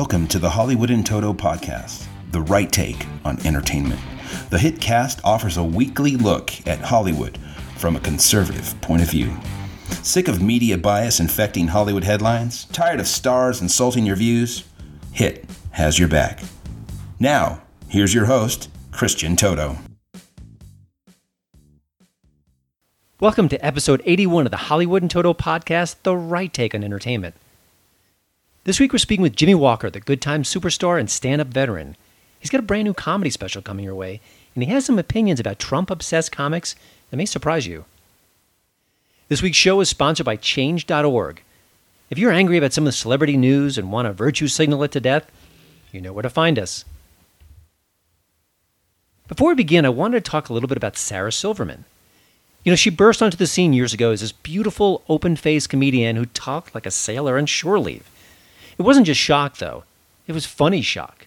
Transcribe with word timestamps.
Welcome 0.00 0.28
to 0.28 0.38
the 0.38 0.48
Hollywood 0.48 0.88
in 0.88 1.04
Toto 1.04 1.34
podcast, 1.34 2.06
the 2.30 2.40
right 2.40 2.72
take 2.72 3.04
on 3.22 3.38
entertainment. 3.46 4.00
The 4.48 4.58
hit 4.58 4.80
cast 4.80 5.20
offers 5.24 5.58
a 5.58 5.62
weekly 5.62 6.16
look 6.16 6.66
at 6.66 6.78
Hollywood 6.78 7.38
from 7.76 7.96
a 7.96 8.00
conservative 8.00 8.80
point 8.80 9.02
of 9.02 9.10
view. 9.10 9.36
Sick 10.02 10.26
of 10.26 10.40
media 10.40 10.78
bias 10.78 11.20
infecting 11.20 11.68
Hollywood 11.68 12.04
headlines? 12.04 12.64
Tired 12.72 12.98
of 12.98 13.06
stars 13.06 13.60
insulting 13.60 14.06
your 14.06 14.16
views? 14.16 14.64
Hit 15.12 15.44
has 15.72 15.98
your 15.98 16.08
back. 16.08 16.42
Now, 17.18 17.60
here's 17.86 18.14
your 18.14 18.24
host, 18.24 18.70
Christian 18.92 19.36
Toto. 19.36 19.76
Welcome 23.20 23.50
to 23.50 23.62
episode 23.62 24.00
81 24.06 24.46
of 24.46 24.50
the 24.50 24.56
Hollywood 24.56 25.02
in 25.02 25.10
Toto 25.10 25.34
podcast, 25.34 25.96
The 26.04 26.16
Right 26.16 26.50
Take 26.50 26.74
on 26.74 26.82
Entertainment. 26.82 27.34
This 28.70 28.78
week 28.78 28.92
we're 28.92 29.00
speaking 29.00 29.24
with 29.24 29.34
Jimmie 29.34 29.56
Walker, 29.56 29.90
the 29.90 29.98
good 29.98 30.22
time 30.22 30.44
superstar 30.44 31.00
and 31.00 31.10
stand 31.10 31.40
up 31.40 31.48
veteran. 31.48 31.96
He's 32.38 32.50
got 32.50 32.60
a 32.60 32.62
brand 32.62 32.84
new 32.84 32.94
comedy 32.94 33.28
special 33.28 33.62
coming 33.62 33.84
your 33.84 33.96
way, 33.96 34.20
and 34.54 34.62
he 34.62 34.70
has 34.70 34.84
some 34.84 34.96
opinions 34.96 35.40
about 35.40 35.58
Trump 35.58 35.90
obsessed 35.90 36.30
comics 36.30 36.76
that 37.10 37.16
may 37.16 37.26
surprise 37.26 37.66
you. 37.66 37.84
This 39.26 39.42
week's 39.42 39.56
show 39.56 39.80
is 39.80 39.88
sponsored 39.88 40.24
by 40.24 40.36
Change.org. 40.36 41.42
If 42.10 42.18
you're 42.18 42.30
angry 42.30 42.58
about 42.58 42.72
some 42.72 42.84
of 42.84 42.86
the 42.86 42.92
celebrity 42.92 43.36
news 43.36 43.76
and 43.76 43.90
want 43.90 44.06
to 44.06 44.12
virtue 44.12 44.46
signal 44.46 44.84
it 44.84 44.92
to 44.92 45.00
death, 45.00 45.28
you 45.90 46.00
know 46.00 46.12
where 46.12 46.22
to 46.22 46.30
find 46.30 46.56
us. 46.56 46.84
Before 49.26 49.48
we 49.48 49.56
begin, 49.56 49.84
I 49.84 49.88
wanted 49.88 50.24
to 50.24 50.30
talk 50.30 50.48
a 50.48 50.52
little 50.52 50.68
bit 50.68 50.78
about 50.78 50.96
Sarah 50.96 51.32
Silverman. 51.32 51.86
You 52.62 52.70
know, 52.70 52.76
she 52.76 52.90
burst 52.90 53.20
onto 53.20 53.36
the 53.36 53.48
scene 53.48 53.72
years 53.72 53.92
ago 53.92 54.12
as 54.12 54.20
this 54.20 54.30
beautiful, 54.30 55.02
open 55.08 55.34
faced 55.34 55.70
comedian 55.70 56.14
who 56.14 56.26
talked 56.26 56.72
like 56.72 56.86
a 56.86 56.92
sailor 56.92 57.36
on 57.36 57.46
shore 57.46 57.80
leave. 57.80 58.08
It 58.80 58.84
wasn't 58.84 59.04
just 59.04 59.20
shock, 59.20 59.58
though. 59.58 59.84
It 60.26 60.32
was 60.32 60.46
funny 60.46 60.80
shock. 60.80 61.26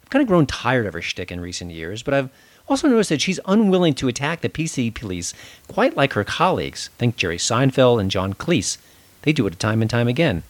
I've 0.00 0.10
kind 0.10 0.22
of 0.22 0.28
grown 0.28 0.46
tired 0.46 0.86
of 0.86 0.94
her 0.94 1.02
shtick 1.02 1.32
in 1.32 1.40
recent 1.40 1.72
years, 1.72 2.04
but 2.04 2.14
I've 2.14 2.30
also 2.68 2.86
noticed 2.86 3.10
that 3.10 3.20
she's 3.20 3.40
unwilling 3.46 3.94
to 3.94 4.06
attack 4.06 4.42
the 4.42 4.48
PC 4.48 4.94
police 4.94 5.34
quite 5.66 5.96
like 5.96 6.12
her 6.12 6.22
colleagues. 6.22 6.88
Think 6.96 7.16
Jerry 7.16 7.36
Seinfeld 7.36 8.00
and 8.00 8.12
John 8.12 8.32
Cleese. 8.32 8.78
They 9.22 9.32
do 9.32 9.44
it 9.48 9.58
time 9.58 9.82
and 9.82 9.90
time 9.90 10.06
again. 10.06 10.44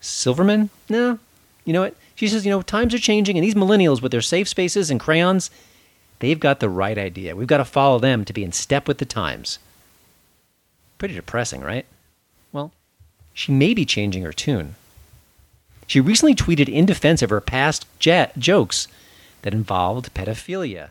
Silverman? 0.00 0.70
No. 0.88 1.18
You 1.66 1.74
know 1.74 1.82
what? 1.82 1.94
She 2.14 2.26
says, 2.26 2.46
you 2.46 2.50
know, 2.50 2.62
times 2.62 2.94
are 2.94 2.98
changing, 2.98 3.36
and 3.36 3.44
these 3.44 3.54
millennials 3.54 4.00
with 4.00 4.12
their 4.12 4.22
safe 4.22 4.48
spaces 4.48 4.90
and 4.90 4.98
crayons, 4.98 5.50
they've 6.20 6.40
got 6.40 6.60
the 6.60 6.70
right 6.70 6.96
idea. 6.96 7.36
We've 7.36 7.46
got 7.46 7.58
to 7.58 7.66
follow 7.66 7.98
them 7.98 8.24
to 8.24 8.32
be 8.32 8.44
in 8.44 8.52
step 8.52 8.88
with 8.88 8.96
the 8.96 9.04
times. 9.04 9.58
Pretty 10.96 11.14
depressing, 11.14 11.60
right? 11.60 11.84
Well, 12.50 12.72
she 13.34 13.52
may 13.52 13.74
be 13.74 13.84
changing 13.84 14.22
her 14.22 14.32
tune. 14.32 14.74
She 15.88 16.00
recently 16.00 16.34
tweeted 16.34 16.68
in 16.68 16.84
defense 16.84 17.22
of 17.22 17.30
her 17.30 17.40
past 17.40 17.86
jokes 17.98 18.88
that 19.40 19.54
involved 19.54 20.12
pedophilia. 20.12 20.90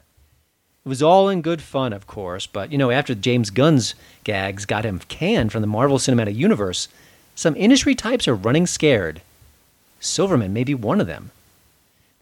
It 0.84 0.90
was 0.90 1.04
all 1.04 1.30
in 1.30 1.44
good 1.44 1.62
fun, 1.62 1.94
of 1.94 2.08
course, 2.08 2.48
but 2.48 2.72
you 2.72 2.80
know, 2.80 2.90
after 2.90 3.14
James 3.14 3.52
Gunn's 3.52 3.94
gags 4.24 4.66
got 4.66 4.86
him 4.86 5.00
canned 5.08 5.52
from 5.52 5.62
the 5.62 5.68
Marvel 5.68 6.00
Cinematic 6.00 6.36
Universe, 6.36 6.88
some 7.36 7.56
industry 7.56 7.94
types 7.94 8.28
are 8.28 8.34
running 8.34 8.66
scared. 8.66 9.22
Silverman 10.00 10.52
may 10.52 10.64
be 10.64 10.74
one 10.74 11.00
of 11.00 11.06
them. 11.06 11.30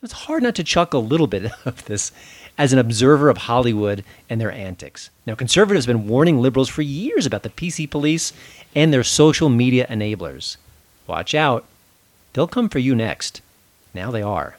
It's 0.03 0.11
hard 0.11 0.43
not 0.43 0.55
to 0.55 0.63
chuckle 0.63 0.99
a 0.99 1.01
little 1.01 1.27
bit 1.27 1.53
of 1.65 1.85
this 1.85 2.11
as 2.57 2.73
an 2.73 2.79
observer 2.79 3.29
of 3.29 3.37
Hollywood 3.37 4.03
and 4.29 4.41
their 4.41 4.51
antics. 4.51 5.09
Now, 5.25 5.35
conservatives 5.35 5.85
have 5.85 5.95
been 5.95 6.09
warning 6.09 6.41
liberals 6.41 6.67
for 6.67 6.81
years 6.81 7.25
about 7.25 7.43
the 7.43 7.49
PC 7.49 7.89
police 7.89 8.33
and 8.75 8.91
their 8.91 9.03
social 9.03 9.47
media 9.47 9.87
enablers. 9.87 10.57
Watch 11.07 11.33
out. 11.33 11.63
They'll 12.35 12.47
come 12.47 12.67
for 12.67 12.79
you 12.79 12.95
next. 12.95 13.41
Now 13.93 14.11
they 14.11 14.21
are. 14.21 14.57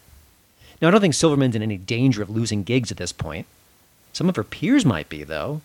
Now, 0.80 0.88
I 0.88 0.90
don't 0.90 1.02
think 1.02 1.12
Silverman's 1.12 1.54
in 1.54 1.60
any 1.62 1.76
danger 1.76 2.22
of 2.22 2.30
losing 2.30 2.62
gigs 2.62 2.90
at 2.90 2.96
this 2.96 3.12
point. 3.12 3.46
Some 4.14 4.30
of 4.30 4.36
her 4.36 4.44
peers 4.44 4.86
might 4.86 5.10
be, 5.10 5.24
though. 5.24 5.60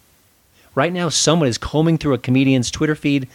Right 0.75 0.91
now, 0.91 1.07
someone 1.07 1.47
is 1.47 1.57
combing 1.57 1.97
through 1.97 2.13
a 2.13 2.17
comedian's 2.17 2.69
Twitter 2.69 2.95
feed, 2.95 3.29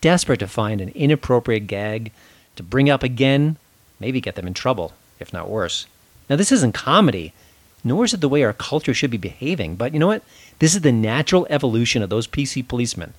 desperate 0.00 0.38
to 0.38 0.46
find 0.46 0.80
an 0.80 0.90
inappropriate 0.90 1.66
gag 1.66 2.12
to 2.54 2.62
bring 2.62 2.88
up 2.88 3.02
again, 3.02 3.56
maybe 3.98 4.20
get 4.20 4.36
them 4.36 4.46
in 4.46 4.54
trouble, 4.54 4.92
if 5.18 5.32
not 5.32 5.50
worse. 5.50 5.88
Now, 6.28 6.36
this 6.36 6.52
isn't 6.52 6.72
comedy, 6.72 7.32
nor 7.82 8.04
is 8.04 8.14
it 8.14 8.20
the 8.20 8.28
way 8.28 8.44
our 8.44 8.52
culture 8.52 8.94
should 8.94 9.10
be 9.10 9.16
behaving, 9.16 9.74
but 9.74 9.92
you 9.92 9.98
know 9.98 10.06
what? 10.06 10.22
This 10.60 10.76
is 10.76 10.82
the 10.82 10.92
natural 10.92 11.48
evolution 11.50 12.00
of 12.00 12.10
those 12.10 12.28
PC 12.28 12.66
policemen. 12.66 13.12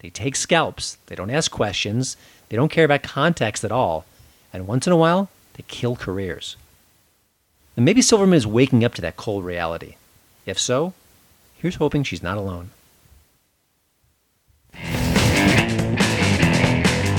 They 0.00 0.10
take 0.10 0.36
scalps, 0.36 0.98
they 1.06 1.14
don't 1.14 1.30
ask 1.30 1.50
questions, 1.50 2.18
they 2.50 2.56
don't 2.56 2.70
care 2.70 2.84
about 2.84 3.02
context 3.02 3.64
at 3.64 3.72
all, 3.72 4.04
and 4.52 4.66
once 4.66 4.86
in 4.86 4.92
a 4.92 4.96
while, 4.96 5.30
they 5.54 5.64
kill 5.68 5.96
careers. 5.96 6.56
And 7.76 7.84
maybe 7.84 8.02
Silverman 8.02 8.36
is 8.36 8.46
waking 8.46 8.84
up 8.84 8.94
to 8.94 9.02
that 9.02 9.16
cold 9.16 9.44
reality. 9.44 9.96
If 10.44 10.58
so, 10.58 10.92
here's 11.56 11.76
hoping 11.76 12.02
she's 12.02 12.22
not 12.22 12.36
alone. 12.36 12.70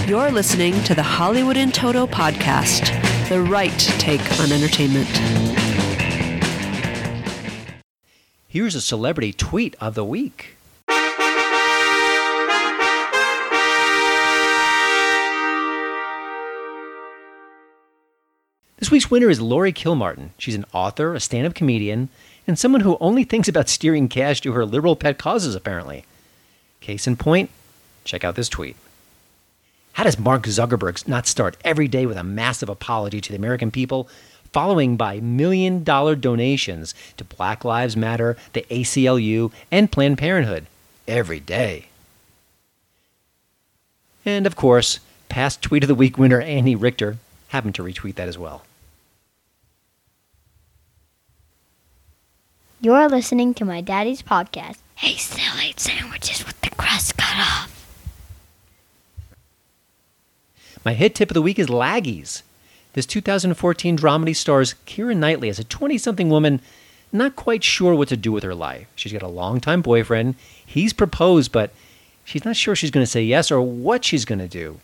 You're 0.05 0.31
listening 0.31 0.83
to 0.83 0.94
the 0.94 1.01
Hollywood 1.01 1.57
in 1.57 1.71
Toto 1.71 2.05
podcast, 2.05 2.89
the 3.29 3.41
right 3.41 3.77
take 3.97 4.21
on 4.39 4.51
entertainment. 4.51 5.09
Here's 8.47 8.75
a 8.75 8.81
celebrity 8.81 9.33
tweet 9.33 9.75
of 9.81 9.95
the 9.95 10.05
week. 10.05 10.57
Week's 18.94 19.09
winner 19.09 19.28
is 19.28 19.42
Laurie 19.42 19.74
Kilmartin. 19.74 20.30
She's 20.38 20.54
an 20.54 20.66
author, 20.72 21.16
a 21.16 21.20
stand 21.20 21.48
up 21.48 21.56
comedian, 21.56 22.09
and 22.46 22.59
someone 22.59 22.81
who 22.81 22.96
only 23.02 23.24
thinks 23.24 23.48
about 23.48 23.68
steering 23.68 24.08
cash 24.08 24.40
to 24.42 24.52
her 24.52 24.68
liberal 24.68 24.96
pet 24.96 25.18
causes, 25.18 25.56
apparently. 25.56 26.06
Case 26.80 27.08
in 27.08 27.18
point, 27.18 27.50
check 28.04 28.24
out 28.24 28.36
this 28.36 28.50
tweet. 28.50 28.76
How 29.94 30.04
does 30.04 30.20
Mark 30.20 30.44
Zuckerberg 30.44 31.08
not 31.08 31.26
start 31.26 31.58
every 31.66 31.88
day 31.88 32.06
with 32.06 32.18
a 32.18 32.24
massive 32.24 32.70
apology 32.70 33.20
to 33.20 33.31
the 33.31 33.36
American 33.36 33.72
people, 33.72 34.08
following 34.52 34.96
by 34.96 35.20
million 35.20 35.84
dollar 35.84 36.16
donations 36.16 36.94
to 37.18 37.24
Black 37.24 37.66
Lives 37.66 37.98
Matter, 37.98 38.38
the 38.54 38.62
ACLU, 38.70 39.52
and 39.72 39.92
Planned 39.92 40.20
Parenthood? 40.20 40.68
Every 41.08 41.40
day. 41.40 41.88
And 44.24 44.46
of 44.46 44.56
course, 44.56 45.00
past 45.30 45.64
Tweet 45.64 45.84
of 45.84 45.88
the 45.88 45.96
Week 45.96 46.20
winner 46.20 46.42
Andy 46.42 46.75
Richter 46.75 47.18
happened 47.48 47.74
to 47.74 47.84
retweet 47.84 48.16
that 48.16 48.28
as 48.28 48.38
well. 48.38 48.64
You're 52.83 53.07
listening 53.07 53.53
to 53.53 53.63
my 53.63 53.79
daddy's 53.79 54.21
podcast. 54.21 54.79
Hey, 54.95 55.16
still 55.16 55.57
ate 55.57 55.79
sandwiches 55.79 56.45
with 56.45 56.59
the 56.59 56.69
crust 56.71 57.16
cut 57.16 57.38
off. 57.38 57.71
My 60.83 60.94
hit 60.94 61.16
tip 61.16 61.29
of 61.29 61.33
the 61.33 61.41
week 61.41 61.57
is 61.57 61.67
Laggies. 61.67 62.41
This 62.91 63.05
2014 63.05 63.97
dramedy 63.97 64.35
stars 64.35 64.75
Keira 64.85 65.16
Knightley 65.16 65.47
as 65.47 65.59
a 65.59 65.63
20 65.63 65.97
something 65.97 66.27
woman 66.27 66.59
not 67.13 67.38
quite 67.38 67.63
sure 67.63 67.95
what 67.95 68.09
to 68.09 68.17
do 68.17 68.33
with 68.33 68.44
her 68.44 68.53
life. 68.53 68.88
She's 68.97 69.13
got 69.13 69.21
a 69.21 69.29
long-time 69.29 69.81
boyfriend. 69.81 70.35
He's 70.65 70.91
proposed, 70.91 71.53
but 71.53 71.71
she's 72.25 72.44
not 72.44 72.57
sure 72.57 72.75
she's 72.75 72.91
going 72.91 73.05
to 73.05 73.09
say 73.09 73.23
yes 73.23 73.50
or 73.50 73.61
what 73.61 74.03
she's 74.03 74.25
going 74.25 74.39
to 74.39 74.47
do. 74.50 74.81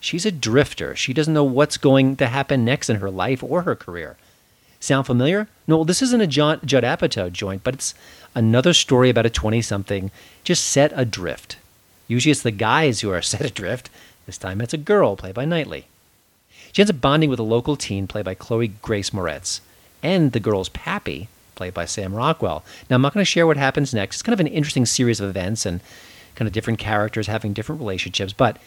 She's 0.00 0.24
a 0.24 0.32
drifter. 0.32 0.96
She 0.96 1.12
doesn't 1.12 1.34
know 1.34 1.44
what's 1.44 1.76
going 1.76 2.16
to 2.16 2.26
happen 2.28 2.64
next 2.64 2.88
in 2.88 3.00
her 3.00 3.10
life 3.10 3.44
or 3.44 3.64
her 3.64 3.76
career. 3.76 4.16
Sound 4.80 5.04
familiar? 5.04 5.46
No, 5.66 5.84
this 5.84 6.02
isn't 6.02 6.20
a 6.20 6.26
John, 6.26 6.60
Judd 6.64 6.84
Apatow 6.84 7.32
joint, 7.32 7.64
but 7.64 7.74
it's 7.74 7.94
another 8.34 8.74
story 8.74 9.08
about 9.10 9.26
a 9.26 9.30
20 9.30 9.62
something 9.62 10.10
just 10.42 10.64
set 10.64 10.92
adrift. 10.94 11.56
Usually 12.06 12.30
it's 12.30 12.42
the 12.42 12.50
guys 12.50 13.00
who 13.00 13.10
are 13.10 13.22
set 13.22 13.42
adrift. 13.42 13.90
This 14.26 14.38
time 14.38 14.60
it's 14.60 14.74
a 14.74 14.78
girl, 14.78 15.16
played 15.16 15.34
by 15.34 15.44
Knightley. 15.44 15.86
She 16.72 16.82
ends 16.82 16.90
up 16.90 17.00
bonding 17.00 17.30
with 17.30 17.38
a 17.38 17.44
local 17.44 17.76
teen, 17.76 18.06
played 18.06 18.24
by 18.24 18.34
Chloe 18.34 18.68
Grace 18.68 19.10
Moretz, 19.10 19.60
and 20.02 20.32
the 20.32 20.40
girl's 20.40 20.68
pappy, 20.70 21.28
played 21.54 21.72
by 21.72 21.84
Sam 21.84 22.14
Rockwell. 22.14 22.64
Now, 22.90 22.96
I'm 22.96 23.02
not 23.02 23.14
going 23.14 23.22
to 23.22 23.30
share 23.30 23.46
what 23.46 23.56
happens 23.56 23.94
next. 23.94 24.16
It's 24.16 24.22
kind 24.22 24.34
of 24.34 24.40
an 24.40 24.48
interesting 24.48 24.84
series 24.84 25.20
of 25.20 25.30
events 25.30 25.64
and 25.64 25.80
kind 26.34 26.48
of 26.48 26.52
different 26.52 26.80
characters 26.80 27.28
having 27.28 27.52
different 27.52 27.80
relationships, 27.80 28.32
but 28.32 28.58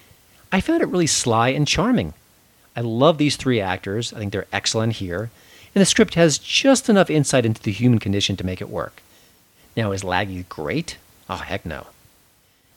I 0.52 0.62
found 0.62 0.82
it 0.82 0.88
really 0.88 1.08
sly 1.08 1.50
and 1.50 1.68
charming. 1.68 2.14
I 2.78 2.82
love 2.82 3.18
these 3.18 3.36
three 3.36 3.60
actors. 3.60 4.14
I 4.14 4.20
think 4.20 4.32
they're 4.32 4.48
excellent 4.54 4.94
here 4.94 5.30
and 5.78 5.82
the 5.84 5.86
script 5.86 6.16
has 6.16 6.40
just 6.40 6.90
enough 6.90 7.08
insight 7.08 7.46
into 7.46 7.62
the 7.62 7.72
human 7.72 8.00
condition 8.00 8.36
to 8.36 8.44
make 8.44 8.62
it 8.62 8.70
work. 8.70 9.04
Now, 9.76 9.92
is 9.92 10.02
Laggy 10.02 10.50
great? 10.50 10.98
Oh, 11.30 11.36
heck 11.36 11.68
no. 11.68 11.86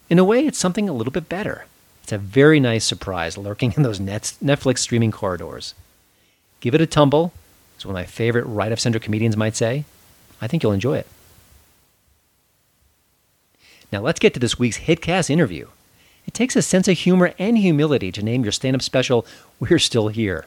In 0.07 0.19
a 0.19 0.23
way, 0.23 0.45
it's 0.45 0.59
something 0.59 0.87
a 0.87 0.93
little 0.93 1.11
bit 1.11 1.27
better. 1.27 1.65
It's 2.03 2.11
a 2.11 2.19
very 2.19 2.59
nice 2.59 2.85
surprise 2.85 3.39
lurking 3.39 3.73
in 3.75 3.81
those 3.81 3.99
Netflix 3.99 4.77
streaming 4.77 5.09
corridors. 5.09 5.73
Give 6.59 6.75
it 6.75 6.81
a 6.81 6.85
tumble, 6.85 7.33
as 7.75 7.87
one 7.87 7.95
of 7.95 7.99
my 7.99 8.05
favorite 8.05 8.45
right 8.45 8.71
of 8.71 8.79
center 8.79 8.99
comedians 8.99 9.35
might 9.35 9.55
say. 9.55 9.85
I 10.39 10.45
think 10.45 10.61
you'll 10.61 10.71
enjoy 10.71 10.99
it. 10.99 11.07
Now, 13.91 14.01
let's 14.01 14.19
get 14.19 14.35
to 14.35 14.39
this 14.39 14.59
week's 14.59 14.81
Hitcast 14.81 15.31
interview. 15.31 15.69
It 16.27 16.35
takes 16.35 16.55
a 16.55 16.61
sense 16.61 16.87
of 16.87 16.99
humor 16.99 17.33
and 17.39 17.57
humility 17.57 18.11
to 18.11 18.21
name 18.21 18.43
your 18.43 18.51
stand 18.51 18.75
up 18.75 18.83
special 18.83 19.25
We're 19.59 19.79
Still 19.79 20.09
Here. 20.09 20.45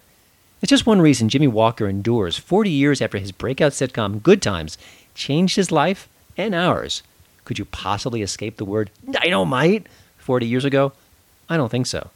It's 0.64 0.70
just 0.70 0.86
one 0.86 1.02
reason 1.02 1.28
Jimmie 1.28 1.46
Walker 1.46 1.86
endures 1.86 2.38
40 2.38 2.70
years 2.70 3.02
after 3.02 3.18
his 3.18 3.32
breakout 3.32 3.72
sitcom 3.72 4.22
Good 4.22 4.40
Times 4.40 4.78
changed 5.14 5.56
his 5.56 5.70
life 5.70 6.08
and 6.38 6.54
ours. 6.54 7.02
Could 7.44 7.58
you 7.58 7.66
possibly 7.66 8.22
escape 8.22 8.56
the 8.56 8.64
word 8.64 8.88
dynamite 9.10 9.86
40 10.16 10.46
years 10.46 10.64
ago? 10.64 10.94
I 11.50 11.58
don't 11.58 11.68
think 11.68 11.84
so. 11.84 12.08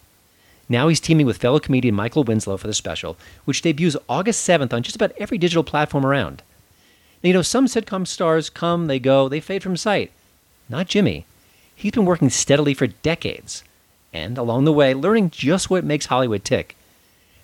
Now 0.67 0.87
he's 0.87 0.99
teaming 0.99 1.27
with 1.27 1.37
fellow 1.37 1.59
comedian 1.59 1.93
Michael 1.93 2.23
Winslow 2.23 2.57
for 2.57 2.65
the 2.65 2.73
special, 2.73 3.17
which 3.45 3.61
debuts 3.61 3.95
August 4.09 4.49
7th 4.49 4.73
on 4.73 4.81
just 4.81 4.95
about 4.95 5.13
every 5.19 5.37
digital 5.37 5.63
platform 5.63 6.03
around. 6.03 6.41
Now, 7.23 7.27
you 7.27 7.33
know, 7.33 7.43
some 7.43 7.67
sitcom 7.67 8.07
stars 8.07 8.49
come, 8.49 8.87
they 8.87 8.97
go, 8.97 9.29
they 9.29 9.41
fade 9.41 9.61
from 9.61 9.77
sight. 9.77 10.11
Not 10.67 10.87
Jimmie. 10.87 11.27
He's 11.75 11.91
been 11.91 12.05
working 12.05 12.31
steadily 12.31 12.73
for 12.73 12.87
decades, 12.87 13.63
and 14.11 14.39
along 14.39 14.65
the 14.65 14.73
way, 14.73 14.95
learning 14.95 15.29
just 15.29 15.69
what 15.69 15.83
makes 15.83 16.07
Hollywood 16.07 16.43
tick. 16.43 16.75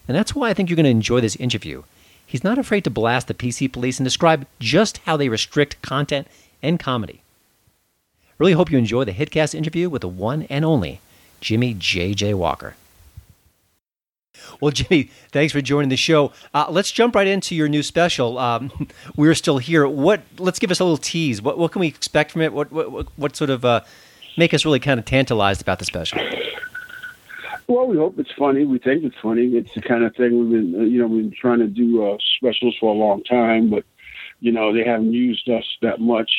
And 0.07 0.15
that's 0.15 0.35
why 0.35 0.49
I 0.49 0.53
think 0.53 0.69
you're 0.69 0.75
going 0.75 0.85
to 0.85 0.89
enjoy 0.89 1.21
this 1.21 1.35
interview. 1.35 1.83
He's 2.25 2.43
not 2.43 2.57
afraid 2.57 2.83
to 2.83 2.89
blast 2.89 3.27
the 3.27 3.33
PC 3.33 3.71
police 3.71 3.99
and 3.99 4.05
describe 4.05 4.47
just 4.59 4.97
how 4.99 5.17
they 5.17 5.29
restrict 5.29 5.81
content 5.81 6.27
and 6.61 6.79
comedy. 6.79 7.21
Really 8.37 8.53
hope 8.53 8.71
you 8.71 8.77
enjoy 8.77 9.05
the 9.05 9.13
Hitcast 9.13 9.55
interview 9.55 9.89
with 9.89 10.01
the 10.01 10.07
one 10.07 10.43
and 10.43 10.65
only 10.65 10.99
Jimmie 11.39 11.75
J.J. 11.77 12.33
Walker. 12.33 12.75
Well, 14.59 14.71
Jimmie, 14.71 15.09
thanks 15.31 15.53
for 15.53 15.61
joining 15.61 15.89
the 15.89 15.97
show. 15.97 16.31
Uh, 16.53 16.65
let's 16.69 16.91
jump 16.91 17.15
right 17.15 17.27
into 17.27 17.55
your 17.55 17.67
new 17.67 17.83
special. 17.83 18.37
Um, 18.37 18.71
we're 19.15 19.35
still 19.35 19.57
here. 19.59 19.87
What? 19.87 20.21
Let's 20.37 20.59
give 20.59 20.71
us 20.71 20.79
a 20.79 20.83
little 20.83 20.97
tease. 20.97 21.41
What, 21.41 21.57
what 21.57 21.71
can 21.71 21.79
we 21.79 21.87
expect 21.87 22.31
from 22.31 22.41
it? 22.41 22.53
What, 22.53 22.71
what, 22.71 23.07
what 23.17 23.35
sort 23.35 23.49
of 23.49 23.63
uh, 23.63 23.81
make 24.37 24.53
us 24.53 24.65
really 24.65 24.79
kind 24.79 24.99
of 24.99 25.05
tantalized 25.05 25.61
about 25.61 25.79
the 25.79 25.85
special? 25.85 26.19
Well, 27.67 27.87
we 27.87 27.97
hope 27.97 28.19
it's 28.19 28.31
funny. 28.37 28.63
We 28.63 28.77
think 28.77 29.03
it's 29.03 29.15
funny. 29.21 29.47
It's 29.47 29.73
the 29.73 29.81
kind 29.81 30.03
of 30.03 30.15
thing 30.15 30.37
we've 30.37 30.51
been, 30.51 30.75
uh, 30.79 30.83
you 30.83 30.99
know, 30.99 31.07
we've 31.07 31.29
been 31.29 31.39
trying 31.39 31.59
to 31.59 31.67
do 31.67 32.05
uh, 32.05 32.17
specials 32.37 32.75
for 32.79 32.93
a 32.93 32.97
long 32.97 33.23
time, 33.23 33.69
but 33.71 33.83
you 34.39 34.51
know, 34.51 34.71
they 34.71 34.83
haven't 34.83 35.13
used 35.13 35.49
us 35.49 35.63
that 35.81 35.99
much. 35.99 36.29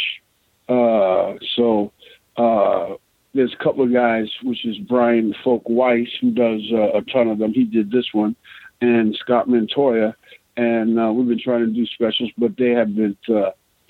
Uh, 0.69 1.35
so 1.57 1.93
uh, 2.37 2.95
there's 3.35 3.53
a 3.59 3.65
couple 3.65 3.83
of 3.83 3.93
guys, 3.93 4.29
which 4.45 4.65
is 4.65 4.79
Brian 4.79 5.35
Volk-Weiss, 5.43 6.09
who 6.21 6.31
does 6.31 6.61
uh, 6.73 6.93
a 6.99 7.03
ton 7.03 7.29
of 7.29 7.39
them. 7.39 7.53
He 7.53 7.65
did 7.65 7.91
this 7.91 8.07
one, 8.13 8.37
and 8.81 9.17
Scott 9.17 9.49
Montoya, 9.49 10.15
and 10.57 10.99
uh, 11.01 11.13
we've 11.13 11.29
been 11.29 11.43
trying 11.43 11.67
to 11.67 11.73
do 11.73 11.87
specials, 11.87 12.31
but 12.39 12.57
they 12.57 12.71
have 12.71 12.95
been 12.95 13.17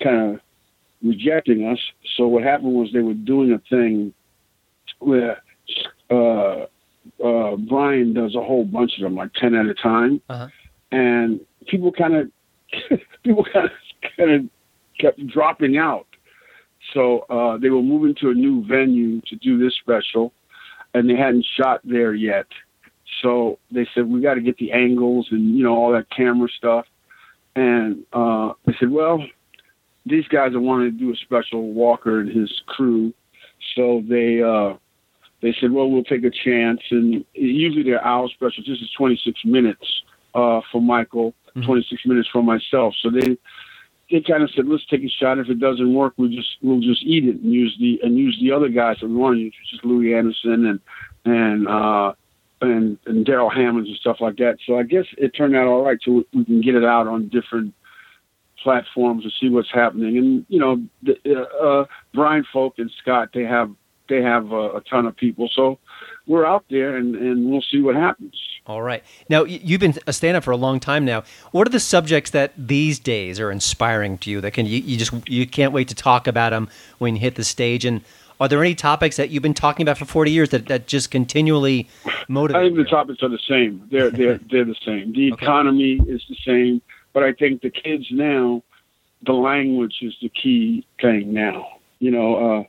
kind 0.01 0.33
of 0.33 0.41
rejecting 1.03 1.67
us. 1.67 1.79
So 2.15 2.27
what 2.27 2.43
happened 2.43 2.73
was 2.73 2.89
they 2.91 3.01
were 3.01 3.13
doing 3.13 3.51
a 3.51 3.61
thing 3.69 4.13
where 4.99 5.41
uh, 7.23 7.55
Brian 7.55 8.13
does 8.13 8.35
a 8.35 8.41
whole 8.43 8.65
bunch 8.65 8.93
of 8.97 9.03
them, 9.03 9.15
like 9.15 9.33
ten 9.33 9.55
at 9.55 9.65
a 9.65 9.73
time, 9.73 10.21
Uh-huh. 10.29 10.47
and 10.91 11.39
people 11.67 11.91
kind 11.91 12.15
of 12.15 12.31
people 13.23 13.45
kind 13.51 13.65
of 13.65 13.71
kind 14.17 14.31
of 14.31 14.45
kept 14.99 15.25
dropping 15.27 15.77
out. 15.77 16.07
So 16.93 17.19
uh, 17.29 17.57
they 17.57 17.69
were 17.69 17.81
moving 17.81 18.15
to 18.21 18.29
a 18.29 18.33
new 18.33 18.65
venue 18.65 19.21
to 19.27 19.35
do 19.35 19.57
this 19.57 19.75
special, 19.75 20.31
and 20.93 21.09
they 21.09 21.15
hadn't 21.15 21.45
shot 21.59 21.81
there 21.83 22.13
yet. 22.13 22.45
So 23.21 23.59
they 23.71 23.87
said 23.93 24.07
we 24.07 24.21
got 24.21 24.35
to 24.35 24.41
get 24.41 24.57
the 24.57 24.71
angles 24.71 25.27
and 25.31 25.57
you 25.57 25.63
know 25.63 25.75
all 25.75 25.91
that 25.93 26.09
camera 26.09 26.47
stuff. 26.57 26.85
And 27.55 28.03
uh, 28.13 28.53
they 28.65 28.75
said, 28.79 28.91
well, 28.91 29.25
these 30.05 30.27
guys 30.27 30.53
are 30.53 30.59
wanting 30.59 30.91
to 30.91 30.97
do 30.97 31.11
a 31.11 31.15
special 31.15 31.73
Walker 31.73 32.19
and 32.19 32.29
his 32.31 32.51
crew, 32.67 33.11
so 33.75 34.03
they 34.07 34.41
uh, 34.43 34.75
they 35.41 35.55
said, 35.59 35.71
well, 35.71 35.89
we'll 35.89 36.03
take 36.03 36.23
a 36.23 36.31
chance. 36.31 36.81
And 36.89 37.23
usually 37.33 37.83
they're 37.83 38.03
hour 38.03 38.27
specials. 38.29 38.65
This 38.67 38.79
is 38.79 38.89
26 38.97 39.45
minutes 39.45 40.03
uh, 40.33 40.61
for 40.71 40.81
Michael, 40.81 41.33
26 41.65 42.05
minutes 42.05 42.29
for 42.31 42.43
myself. 42.43 42.95
So 43.01 43.09
they 43.09 43.37
they 44.09 44.21
kind 44.21 44.41
of 44.41 44.49
said, 44.51 44.67
let's 44.67 44.85
take 44.85 45.03
a 45.03 45.09
shot. 45.09 45.37
If 45.37 45.49
it 45.49 45.59
doesn't 45.59 45.93
work, 45.93 46.13
we'll 46.17 46.29
just 46.29 46.57
we'll 46.61 46.79
just 46.79 47.03
eat 47.03 47.25
it 47.25 47.41
and 47.41 47.53
use 47.53 47.75
the 47.79 47.99
and 48.03 48.17
use 48.17 48.37
the 48.41 48.51
other 48.51 48.69
guys 48.69 48.97
that 49.01 49.07
we 49.07 49.15
want 49.15 49.35
to 49.35 49.41
use, 49.41 49.53
which 49.59 49.73
is 49.73 49.79
Louie 49.83 50.15
Anderson 50.15 50.65
and 50.65 50.79
and 51.25 51.67
uh, 51.67 52.13
and 52.61 52.97
and 53.05 53.25
Darrell 53.25 53.49
Hammonds 53.49 53.89
and 53.89 53.97
stuff 53.97 54.17
like 54.21 54.37
that. 54.37 54.57
So 54.65 54.79
I 54.79 54.83
guess 54.83 55.05
it 55.17 55.29
turned 55.29 55.55
out 55.55 55.67
all 55.67 55.83
right. 55.83 55.99
So 56.03 56.23
we 56.33 56.45
can 56.45 56.61
get 56.61 56.75
it 56.75 56.85
out 56.85 57.07
on 57.07 57.27
different 57.27 57.73
platforms 58.63 59.23
to 59.23 59.29
see 59.39 59.49
what's 59.49 59.71
happening. 59.71 60.17
And 60.17 60.45
you 60.47 60.59
know, 60.59 60.81
the, 61.03 61.17
uh, 61.25 61.65
uh, 61.65 61.85
Brian 62.13 62.45
Volk 62.53 62.75
and 62.77 62.91
Scott, 63.01 63.29
they 63.33 63.43
have 63.43 63.71
they 64.07 64.21
have 64.21 64.51
a, 64.51 64.77
a 64.77 64.81
ton 64.81 65.05
of 65.05 65.15
people. 65.15 65.49
So 65.53 65.79
we're 66.25 66.45
out 66.45 66.65
there, 66.69 66.95
and 66.97 67.15
and 67.15 67.49
we'll 67.49 67.61
see 67.61 67.81
what 67.81 67.95
happens. 67.95 68.35
All 68.67 68.81
right. 68.81 69.01
Now, 69.29 69.45
you've 69.45 69.79
been 69.79 69.95
a 70.07 70.13
stand-up 70.13 70.43
for 70.43 70.51
a 70.51 70.57
long 70.57 70.81
time 70.81 71.05
now. 71.05 71.23
What 71.51 71.67
are 71.67 71.71
the 71.71 71.79
subjects 71.79 72.31
that 72.31 72.51
these 72.57 72.99
days 72.99 73.39
are 73.39 73.49
inspiring 73.49 74.17
to 74.19 74.29
you 74.29 74.41
that 74.41 74.51
can 74.51 74.65
you, 74.65 74.79
you 74.79 74.97
just 74.97 75.13
you 75.29 75.47
can't 75.47 75.71
wait 75.71 75.87
to 75.87 75.95
talk 75.95 76.27
about 76.27 76.49
them 76.49 76.69
when 76.97 77.15
you 77.15 77.21
hit 77.21 77.35
the 77.35 77.45
stage? 77.45 77.85
And 77.85 78.01
are 78.39 78.47
there 78.47 78.61
any 78.61 78.75
topics 78.75 79.15
that 79.15 79.29
you've 79.29 79.43
been 79.43 79.53
talking 79.53 79.83
about 79.83 79.97
for 79.97 80.05
40 80.05 80.31
years 80.31 80.49
that, 80.49 80.67
that 80.67 80.85
just 80.85 81.11
continually 81.11 81.87
motivate 82.27 82.61
I 82.61 82.65
think 82.65 82.75
the 82.75 82.83
you? 82.83 82.87
topics 82.89 83.23
are 83.23 83.29
the 83.29 83.39
same. 83.47 83.87
They're 83.89 84.11
they're 84.11 84.37
they're 84.51 84.65
the 84.65 84.75
same. 84.85 85.13
The 85.13 85.29
economy 85.29 86.01
is 86.07 86.21
the 86.27 86.37
same, 86.45 86.81
but 87.13 87.23
I 87.23 87.31
think 87.31 87.61
the 87.61 87.69
kids 87.69 88.05
now, 88.11 88.63
the 89.25 89.33
language 89.33 89.99
is 90.01 90.13
the 90.21 90.29
key 90.29 90.85
thing 91.01 91.33
now. 91.33 91.67
You 91.99 92.11
know, 92.11 92.35
uh, 92.35 92.63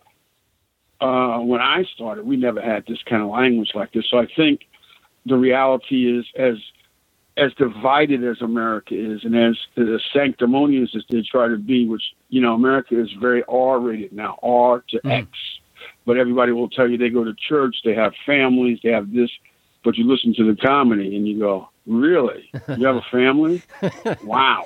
uh, 1.01 1.39
when 1.39 1.61
I 1.61 1.85
started, 1.95 2.27
we 2.27 2.37
never 2.37 2.61
had 2.61 2.85
this 2.87 2.99
kind 3.09 3.23
of 3.23 3.29
language 3.29 3.71
like 3.75 3.93
this. 3.93 4.05
So 4.11 4.19
I 4.19 4.27
think 4.37 4.63
the 5.27 5.37
reality 5.37 6.19
is 6.19 6.27
as 6.37 6.57
as 7.37 7.53
divided 7.55 8.25
as 8.25 8.43
America 8.43 8.95
is, 8.95 9.25
and 9.25 9.37
as, 9.37 9.57
as 9.77 10.03
sanctimonious 10.13 10.91
as 10.97 11.05
they 11.09 11.23
try 11.23 11.47
to 11.47 11.57
be, 11.57 11.87
which 11.87 12.03
you 12.31 12.41
know, 12.41 12.55
America 12.55 13.01
is 13.01 13.09
very 13.21 13.45
R-rated 13.49 14.13
now, 14.13 14.39
R 14.43 14.85
to 14.89 15.07
X. 15.07 15.29
But 16.05 16.17
everybody 16.17 16.51
will 16.51 16.69
tell 16.69 16.91
you 16.91 16.99
they 16.99 17.11
go 17.11 17.23
to 17.23 17.35
church, 17.35 17.77
they 17.85 17.95
have 17.95 18.13
families, 18.27 18.81
they 18.83 18.91
have 18.91 19.13
this. 19.13 19.31
But 19.85 19.97
you 19.97 20.05
listen 20.05 20.35
to 20.35 20.45
the 20.45 20.57
comedy 20.57 21.15
and 21.15 21.29
you 21.29 21.39
go, 21.39 21.69
"Really? 21.87 22.51
You 22.77 22.87
have 22.87 22.97
a 22.97 23.07
family? 23.13 23.63
wow, 24.25 24.65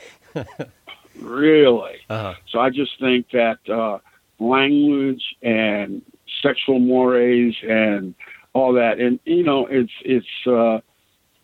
really?" 1.20 1.96
Uh-huh. 2.08 2.34
So 2.50 2.58
I 2.58 2.70
just 2.70 2.98
think 2.98 3.30
that 3.32 3.58
uh, 3.68 3.98
language 4.38 5.22
and 5.42 6.02
sexual 6.42 6.78
mores 6.78 7.56
and 7.62 8.14
all 8.52 8.72
that, 8.74 8.98
and 8.98 9.18
you 9.24 9.42
know, 9.42 9.66
it's 9.66 9.92
it's 10.04 10.26
uh, 10.46 10.80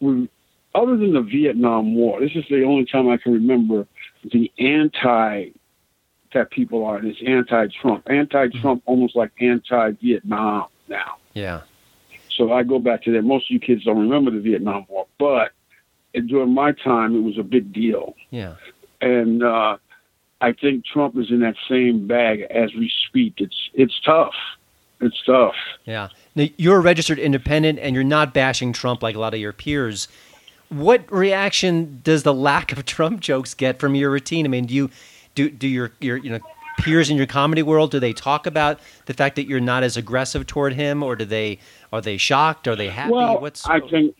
we, 0.00 0.28
other 0.74 0.96
than 0.96 1.14
the 1.14 1.22
Vietnam 1.22 1.94
War, 1.94 2.20
this 2.20 2.32
is 2.34 2.44
the 2.50 2.64
only 2.64 2.84
time 2.84 3.08
I 3.08 3.16
can 3.16 3.32
remember 3.32 3.86
the 4.24 4.52
anti 4.58 5.50
that 6.34 6.50
people 6.50 6.84
are. 6.84 6.96
And 6.96 7.08
it's 7.08 7.20
anti-Trump, 7.26 8.08
anti-Trump, 8.10 8.82
almost 8.86 9.16
like 9.16 9.30
anti-Vietnam 9.40 10.66
now. 10.88 11.16
Yeah. 11.32 11.62
So 12.30 12.52
I 12.52 12.62
go 12.62 12.78
back 12.78 13.02
to 13.04 13.12
that. 13.12 13.22
Most 13.22 13.46
of 13.46 13.50
you 13.50 13.60
kids 13.60 13.84
don't 13.84 13.98
remember 13.98 14.30
the 14.30 14.40
Vietnam 14.40 14.86
War, 14.88 15.06
but 15.18 15.52
during 16.12 16.54
my 16.54 16.72
time, 16.72 17.16
it 17.16 17.22
was 17.22 17.38
a 17.38 17.42
big 17.42 17.72
deal. 17.72 18.14
Yeah. 18.30 18.56
And 19.00 19.42
uh, 19.42 19.78
I 20.40 20.52
think 20.52 20.84
Trump 20.84 21.16
is 21.18 21.30
in 21.30 21.40
that 21.40 21.56
same 21.68 22.06
bag 22.06 22.42
as 22.42 22.72
we 22.74 22.92
speak. 23.08 23.34
It's 23.38 23.70
it's 23.74 23.98
tough. 24.04 24.34
It's 25.00 25.22
tough. 25.24 25.54
Yeah. 25.84 26.08
Now, 26.34 26.46
you're 26.56 26.78
a 26.78 26.80
registered 26.80 27.18
independent 27.18 27.78
and 27.78 27.94
you're 27.94 28.04
not 28.04 28.34
bashing 28.34 28.72
Trump 28.72 29.02
like 29.02 29.14
a 29.14 29.20
lot 29.20 29.34
of 29.34 29.40
your 29.40 29.52
peers. 29.52 30.08
What 30.70 31.10
reaction 31.10 32.00
does 32.02 32.24
the 32.24 32.34
lack 32.34 32.72
of 32.72 32.84
Trump 32.84 33.20
jokes 33.20 33.54
get 33.54 33.78
from 33.78 33.94
your 33.94 34.10
routine? 34.10 34.44
I 34.44 34.48
mean, 34.48 34.66
do 34.66 34.74
you 34.74 34.90
do 35.34 35.50
do 35.50 35.68
your 35.68 35.92
your 36.00 36.16
you 36.16 36.30
know 36.30 36.40
peers 36.78 37.10
in 37.10 37.16
your 37.16 37.26
comedy 37.26 37.62
world 37.62 37.90
do 37.90 37.98
they 37.98 38.12
talk 38.12 38.46
about 38.46 38.78
the 39.06 39.14
fact 39.14 39.34
that 39.36 39.46
you're 39.46 39.60
not 39.60 39.82
as 39.82 39.96
aggressive 39.96 40.46
toward 40.46 40.72
him 40.74 41.02
or 41.02 41.16
do 41.16 41.24
they 41.24 41.58
are 41.92 42.00
they 42.00 42.16
shocked 42.16 42.68
are 42.68 42.76
they 42.76 42.88
happy 42.88 43.12
Well, 43.12 43.40
what's 43.40 43.66
I 43.66 43.80
think 43.80 44.16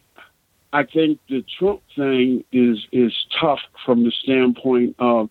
I 0.73 0.83
think 0.85 1.19
the 1.29 1.45
Trump 1.59 1.83
thing 1.97 2.45
is 2.53 2.87
is 2.93 3.13
tough 3.41 3.61
from 3.85 4.05
the 4.05 4.13
standpoint 4.13 4.97
of 4.99 5.31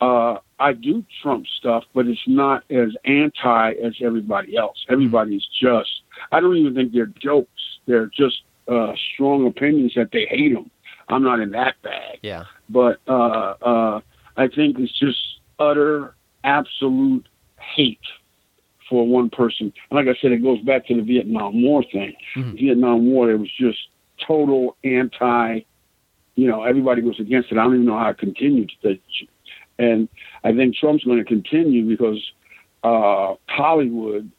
uh, 0.00 0.38
I 0.60 0.72
do 0.72 1.04
Trump 1.22 1.46
stuff, 1.58 1.84
but 1.94 2.06
it's 2.06 2.20
not 2.26 2.64
as 2.70 2.90
anti 3.04 3.72
as 3.72 3.94
everybody 4.02 4.56
else. 4.56 4.84
Everybody's 4.88 5.46
just 5.60 5.90
I 6.32 6.40
don't 6.40 6.56
even 6.56 6.74
think 6.74 6.92
they're 6.92 7.06
jokes. 7.06 7.62
They're 7.86 8.06
just 8.06 8.42
uh, 8.66 8.92
strong 9.14 9.46
opinions 9.46 9.92
that 9.96 10.10
they 10.12 10.26
hate 10.26 10.52
him. 10.52 10.70
I'm 11.08 11.22
not 11.22 11.40
in 11.40 11.52
that 11.52 11.80
bag, 11.82 12.18
yeah 12.22 12.44
but 12.68 13.00
uh, 13.08 13.54
uh, 13.62 14.00
I 14.36 14.48
think 14.48 14.78
it's 14.78 14.96
just 14.98 15.18
utter, 15.58 16.14
absolute 16.44 17.26
hate 17.58 17.98
for 18.88 19.06
one 19.06 19.30
person. 19.30 19.72
And 19.90 19.96
like 19.96 20.14
I 20.14 20.18
said, 20.20 20.32
it 20.32 20.42
goes 20.42 20.60
back 20.60 20.86
to 20.86 20.94
the 20.94 21.02
Vietnam 21.02 21.62
War 21.62 21.82
thing. 21.92 22.14
Mhm. 22.36 22.58
Vietnam 22.58 23.06
War, 23.10 23.30
it 23.30 23.38
was 23.38 23.50
just 23.58 23.78
total 24.26 24.76
anti. 24.84 25.60
You 26.36 26.46
know, 26.46 26.62
everybody 26.62 27.02
was 27.02 27.18
against 27.18 27.50
it. 27.50 27.58
I 27.58 27.64
don't 27.64 27.74
even 27.74 27.86
know 27.86 27.98
how 27.98 28.10
it 28.10 28.18
continued. 28.18 28.70
To, 28.82 28.96
and 29.78 30.08
I 30.44 30.52
think 30.52 30.76
Trump's 30.76 31.04
going 31.04 31.18
to 31.18 31.24
continue 31.24 31.86
because 31.86 32.20
uh, 32.82 33.34
Hollywood 33.46 34.30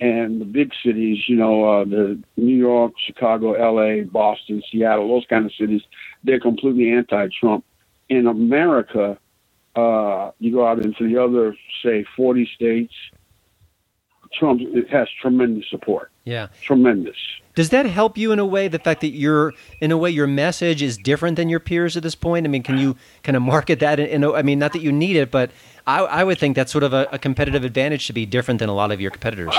and 0.00 0.40
the 0.40 0.44
big 0.44 0.72
cities, 0.84 1.18
you 1.28 1.36
know, 1.36 1.64
uh, 1.64 1.84
the 1.84 2.20
New 2.36 2.56
York, 2.56 2.92
Chicago, 3.06 3.52
L.A., 3.52 4.02
Boston, 4.02 4.62
Seattle, 4.70 5.08
those 5.08 5.26
kind 5.30 5.46
of 5.46 5.52
cities, 5.54 5.82
they're 6.24 6.40
completely 6.40 6.90
anti-Trump. 6.90 7.64
In 8.08 8.26
America, 8.26 9.16
uh, 9.76 10.32
you 10.40 10.52
go 10.52 10.66
out 10.66 10.80
into 10.80 11.08
the 11.08 11.22
other, 11.22 11.56
say, 11.84 12.04
40 12.16 12.50
states, 12.54 12.92
Trump 14.38 14.60
it 14.62 14.88
has 14.90 15.08
tremendous 15.20 15.64
support. 15.70 16.10
Yeah. 16.24 16.48
Tremendous. 16.62 17.16
Does 17.54 17.68
that 17.70 17.84
help 17.84 18.16
you 18.16 18.32
in 18.32 18.38
a 18.38 18.46
way? 18.46 18.68
The 18.68 18.78
fact 18.78 19.02
that 19.02 19.10
you're, 19.10 19.52
in 19.80 19.90
a 19.92 19.98
way, 19.98 20.10
your 20.10 20.26
message 20.26 20.80
is 20.80 20.96
different 20.96 21.36
than 21.36 21.50
your 21.50 21.60
peers 21.60 21.96
at 21.98 22.02
this 22.02 22.14
point. 22.14 22.46
I 22.46 22.48
mean, 22.48 22.62
can 22.62 22.78
you 22.78 22.96
kind 23.24 23.36
of 23.36 23.42
market 23.42 23.78
that? 23.80 24.00
In, 24.00 24.06
in 24.06 24.24
a, 24.24 24.32
I 24.32 24.42
mean, 24.42 24.58
not 24.58 24.72
that 24.72 24.80
you 24.80 24.90
need 24.90 25.16
it, 25.16 25.30
but 25.30 25.50
I, 25.86 26.00
I 26.00 26.24
would 26.24 26.38
think 26.38 26.56
that's 26.56 26.72
sort 26.72 26.84
of 26.84 26.94
a, 26.94 27.06
a 27.12 27.18
competitive 27.18 27.62
advantage 27.62 28.06
to 28.06 28.14
be 28.14 28.24
different 28.24 28.58
than 28.60 28.70
a 28.70 28.74
lot 28.74 28.90
of 28.90 29.00
your 29.02 29.10
competitors. 29.10 29.54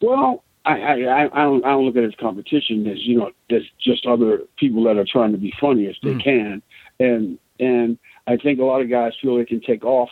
Well, 0.00 0.42
I, 0.64 0.72
I, 0.80 0.92
I, 0.92 1.24
I 1.40 1.42
don't, 1.44 1.64
I 1.64 1.68
don't 1.70 1.84
look 1.84 1.96
at 1.96 2.04
it 2.04 2.08
as 2.08 2.14
competition 2.18 2.86
as 2.86 2.98
you 3.00 3.18
know, 3.18 3.30
there's 3.50 3.68
just 3.78 4.06
other 4.06 4.42
people 4.56 4.84
that 4.84 4.96
are 4.96 5.06
trying 5.10 5.32
to 5.32 5.38
be 5.38 5.52
funny 5.60 5.86
as 5.86 5.96
they 6.02 6.10
Mm. 6.10 6.24
can, 6.24 6.62
and 6.98 7.38
and 7.58 7.98
I 8.26 8.36
think 8.36 8.58
a 8.58 8.64
lot 8.64 8.80
of 8.80 8.88
guys 8.88 9.12
feel 9.20 9.36
they 9.36 9.44
can 9.44 9.60
take 9.60 9.84
off 9.84 10.08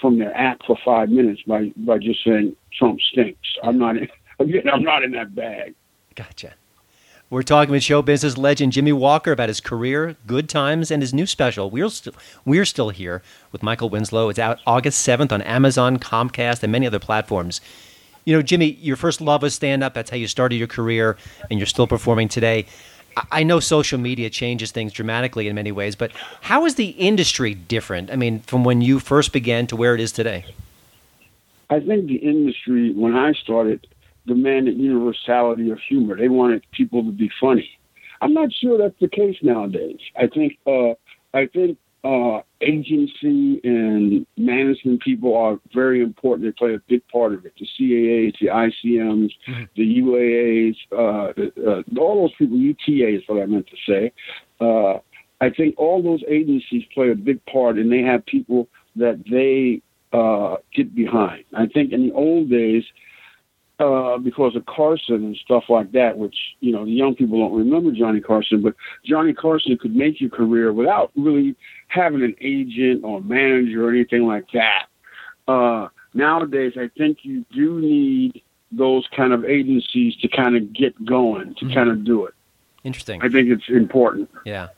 from 0.00 0.18
their 0.18 0.36
act 0.36 0.64
for 0.66 0.76
five 0.84 1.08
minutes 1.08 1.42
by 1.46 1.72
by 1.76 1.98
just 1.98 2.22
saying 2.24 2.54
Trump 2.78 3.00
stinks. 3.00 3.56
I'm 3.62 3.78
not 3.78 3.96
in, 3.96 4.08
again. 4.38 4.68
I'm 4.72 4.82
not 4.82 5.02
in 5.02 5.12
that 5.12 5.34
bag. 5.34 5.74
Gotcha. 6.14 6.54
We're 7.30 7.44
talking 7.44 7.70
with 7.70 7.84
show 7.84 8.02
business 8.02 8.36
legend 8.36 8.72
Jimmie 8.72 8.92
Walker 8.92 9.30
about 9.30 9.48
his 9.48 9.60
career, 9.60 10.16
good 10.26 10.48
times, 10.48 10.90
and 10.90 11.00
his 11.00 11.14
new 11.14 11.26
special. 11.26 11.70
We're 11.70 11.88
still 11.88 12.14
we're 12.44 12.64
still 12.64 12.90
here 12.90 13.22
with 13.52 13.62
Michael 13.62 13.88
Winslow. 13.88 14.28
It's 14.30 14.38
out 14.38 14.58
August 14.66 15.00
seventh 15.00 15.30
on 15.30 15.40
Amazon, 15.42 15.98
Comcast, 15.98 16.64
and 16.64 16.72
many 16.72 16.88
other 16.88 16.98
platforms. 16.98 17.60
You 18.24 18.34
know, 18.34 18.42
Jimmie, 18.42 18.72
your 18.80 18.96
first 18.96 19.20
love 19.20 19.42
was 19.42 19.54
stand 19.54 19.84
up. 19.84 19.94
That's 19.94 20.10
how 20.10 20.16
you 20.16 20.26
started 20.26 20.56
your 20.56 20.66
career, 20.66 21.16
and 21.48 21.58
you're 21.60 21.66
still 21.66 21.86
performing 21.86 22.28
today. 22.28 22.66
I- 23.30 23.42
know 23.42 23.60
social 23.60 23.98
media 23.98 24.30
changes 24.30 24.70
things 24.70 24.92
dramatically 24.92 25.48
in 25.48 25.54
many 25.54 25.72
ways, 25.72 25.96
but 25.96 26.12
how 26.42 26.64
is 26.66 26.76
the 26.76 26.90
industry 26.90 27.54
different? 27.54 28.10
I 28.10 28.16
mean, 28.16 28.40
from 28.40 28.64
when 28.64 28.80
you 28.80 28.98
first 28.98 29.32
began 29.32 29.66
to 29.68 29.76
where 29.76 29.94
it 29.94 30.00
is 30.00 30.12
today? 30.12 30.44
I 31.68 31.80
think 31.80 32.06
the 32.06 32.16
industry, 32.16 32.92
when 32.92 33.14
I 33.16 33.32
started, 33.32 33.86
demanded 34.26 34.76
universality 34.76 35.70
of 35.70 35.78
humor. 35.80 36.16
They 36.16 36.28
wanted 36.28 36.62
people 36.72 37.02
to 37.04 37.12
be 37.12 37.30
funny. 37.40 37.70
I'm 38.20 38.34
not 38.34 38.52
sure 38.52 38.78
that's 38.78 38.98
the 39.00 39.08
case 39.08 39.36
nowadays. 39.42 39.98
I 40.16 40.26
think 40.26 40.58
uh, 40.66 40.94
I 41.32 41.46
think 41.46 41.78
uh, 42.04 42.40
agency 42.60 43.60
and 43.64 44.26
management 44.60 45.02
people 45.02 45.36
are 45.36 45.58
very 45.74 46.02
important. 46.02 46.46
They 46.46 46.52
play 46.52 46.74
a 46.74 46.82
big 46.88 47.06
part 47.08 47.32
of 47.34 47.44
it. 47.44 47.52
The 47.58 47.66
CAAs, 47.66 48.34
the 48.40 48.46
ICMs, 48.46 49.30
the 49.76 50.00
UAAs, 50.02 50.76
uh, 50.92 51.70
uh, 51.70 51.82
all 52.00 52.22
those 52.22 52.34
people, 52.38 52.56
UTA 52.56 53.16
is 53.16 53.22
what 53.26 53.42
I 53.42 53.46
meant 53.46 53.68
to 53.68 53.76
say. 53.88 54.12
Uh, 54.60 54.98
I 55.40 55.50
think 55.50 55.74
all 55.78 56.02
those 56.02 56.22
agencies 56.28 56.84
play 56.94 57.10
a 57.10 57.14
big 57.14 57.44
part, 57.46 57.76
and 57.76 57.90
they 57.90 58.02
have 58.02 58.24
people 58.26 58.68
that 58.96 59.22
they 59.30 59.80
uh, 60.16 60.56
get 60.74 60.94
behind. 60.94 61.44
I 61.54 61.66
think 61.66 61.92
in 61.92 62.08
the 62.08 62.14
old 62.14 62.50
days, 62.50 62.84
uh, 63.80 64.18
because 64.18 64.54
of 64.54 64.66
Carson 64.66 65.16
and 65.16 65.36
stuff 65.36 65.64
like 65.70 65.92
that, 65.92 66.18
which 66.18 66.36
you 66.60 66.70
know 66.70 66.84
the 66.84 66.90
young 66.90 67.14
people 67.14 67.38
don't 67.38 67.56
remember 67.56 67.90
Johnny 67.92 68.20
Carson, 68.20 68.62
but 68.62 68.74
Johnny 69.04 69.32
Carson 69.32 69.76
could 69.78 69.96
make 69.96 70.20
your 70.20 70.30
career 70.30 70.72
without 70.72 71.10
really 71.16 71.56
having 71.88 72.22
an 72.22 72.36
agent 72.40 73.02
or 73.04 73.22
manager 73.22 73.86
or 73.86 73.90
anything 73.90 74.26
like 74.26 74.44
that. 74.52 74.86
Uh, 75.48 75.88
nowadays, 76.12 76.74
I 76.76 76.90
think 76.96 77.18
you 77.22 77.44
do 77.52 77.80
need 77.80 78.42
those 78.70 79.08
kind 79.16 79.32
of 79.32 79.44
agencies 79.44 80.14
to 80.16 80.28
kind 80.28 80.56
of 80.56 80.72
get 80.72 81.04
going, 81.04 81.54
to 81.56 81.74
kind 81.74 81.88
of 81.88 82.04
do 82.04 82.26
it. 82.26 82.34
Interesting. 82.84 83.20
I 83.22 83.28
think 83.28 83.48
it's 83.48 83.68
important. 83.68 84.30
Yeah. 84.44 84.68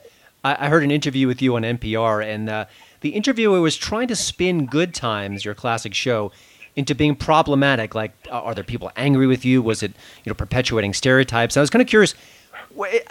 I, 0.45 0.67
I 0.67 0.69
heard 0.69 0.83
an 0.83 0.91
interview 0.91 1.27
with 1.27 1.43
you 1.43 1.57
on 1.57 1.63
NPR, 1.63 2.25
and 2.25 2.49
uh, 2.49 2.65
the 3.01 3.11
interviewer 3.11 3.61
was 3.61 3.77
trying 3.77 4.09
to 4.09 4.17
spin 4.17 4.67
Good 4.67 4.95
Times, 4.95 5.45
your 5.45 5.55
classic 5.55 5.95
show, 5.95 6.33
into 6.77 6.95
being 6.95 7.15
problematic. 7.15 7.95
Like, 7.95 8.13
are 8.31 8.55
there 8.55 8.65
people 8.65 8.91
angry 8.97 9.27
with 9.27 9.45
you? 9.45 9.63
Was 9.63 9.83
it, 9.83 9.93
you 10.25 10.31
know, 10.31 10.35
perpetuating 10.35 10.95
stereotypes? 10.95 11.57
I 11.57 11.61
was 11.61 11.71
kind 11.71 11.83
of 11.83 11.89
curious. 11.89 12.15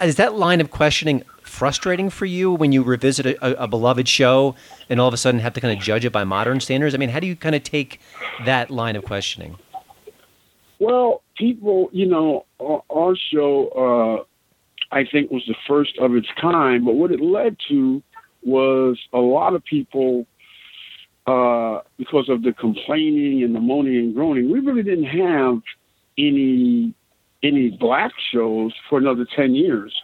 Is 0.00 0.16
that 0.16 0.34
line 0.34 0.60
of 0.60 0.70
questioning 0.70 1.22
frustrating 1.42 2.10
for 2.10 2.26
you 2.26 2.50
when 2.50 2.72
you 2.72 2.82
revisit 2.82 3.26
a, 3.26 3.62
a, 3.62 3.68
beloved 3.68 4.08
show 4.08 4.56
and 4.88 4.98
all 4.98 5.06
of 5.06 5.14
a 5.14 5.16
sudden 5.16 5.38
have 5.40 5.52
to 5.52 5.60
kind 5.60 5.76
of 5.76 5.84
judge 5.84 6.04
it 6.04 6.10
by 6.10 6.24
modern 6.24 6.60
standards? 6.60 6.94
I 6.94 6.98
mean, 6.98 7.10
how 7.10 7.20
do 7.20 7.26
you 7.26 7.36
kind 7.36 7.54
of 7.54 7.62
take 7.62 8.00
that 8.44 8.70
line 8.70 8.96
of 8.96 9.04
questioning? 9.04 9.58
Well, 10.78 11.22
people, 11.36 11.90
you 11.92 12.06
know, 12.06 12.46
our 12.58 13.16
show, 13.32 14.24
uh, 14.90 14.94
I 14.94 15.04
think, 15.04 15.30
was 15.30 15.44
the 15.46 15.54
first 15.68 15.96
of 15.98 16.16
its 16.16 16.26
kind. 16.40 16.84
But 16.84 16.94
what 16.94 17.12
it 17.12 17.20
led 17.20 17.56
to 17.68 18.02
was 18.42 18.98
a 19.12 19.18
lot 19.18 19.54
of 19.54 19.62
people, 19.64 20.26
uh, 21.26 21.80
because 21.98 22.28
of 22.28 22.42
the 22.42 22.52
complaining 22.52 23.42
and 23.42 23.54
the 23.54 23.60
moaning 23.60 23.96
and 23.96 24.14
groaning, 24.14 24.50
we 24.50 24.60
really 24.60 24.82
didn't 24.82 25.04
have 25.04 25.60
any 26.18 26.94
any 27.42 27.70
black 27.70 28.12
shows 28.32 28.72
for 28.88 28.98
another 28.98 29.26
ten 29.36 29.54
years. 29.54 29.94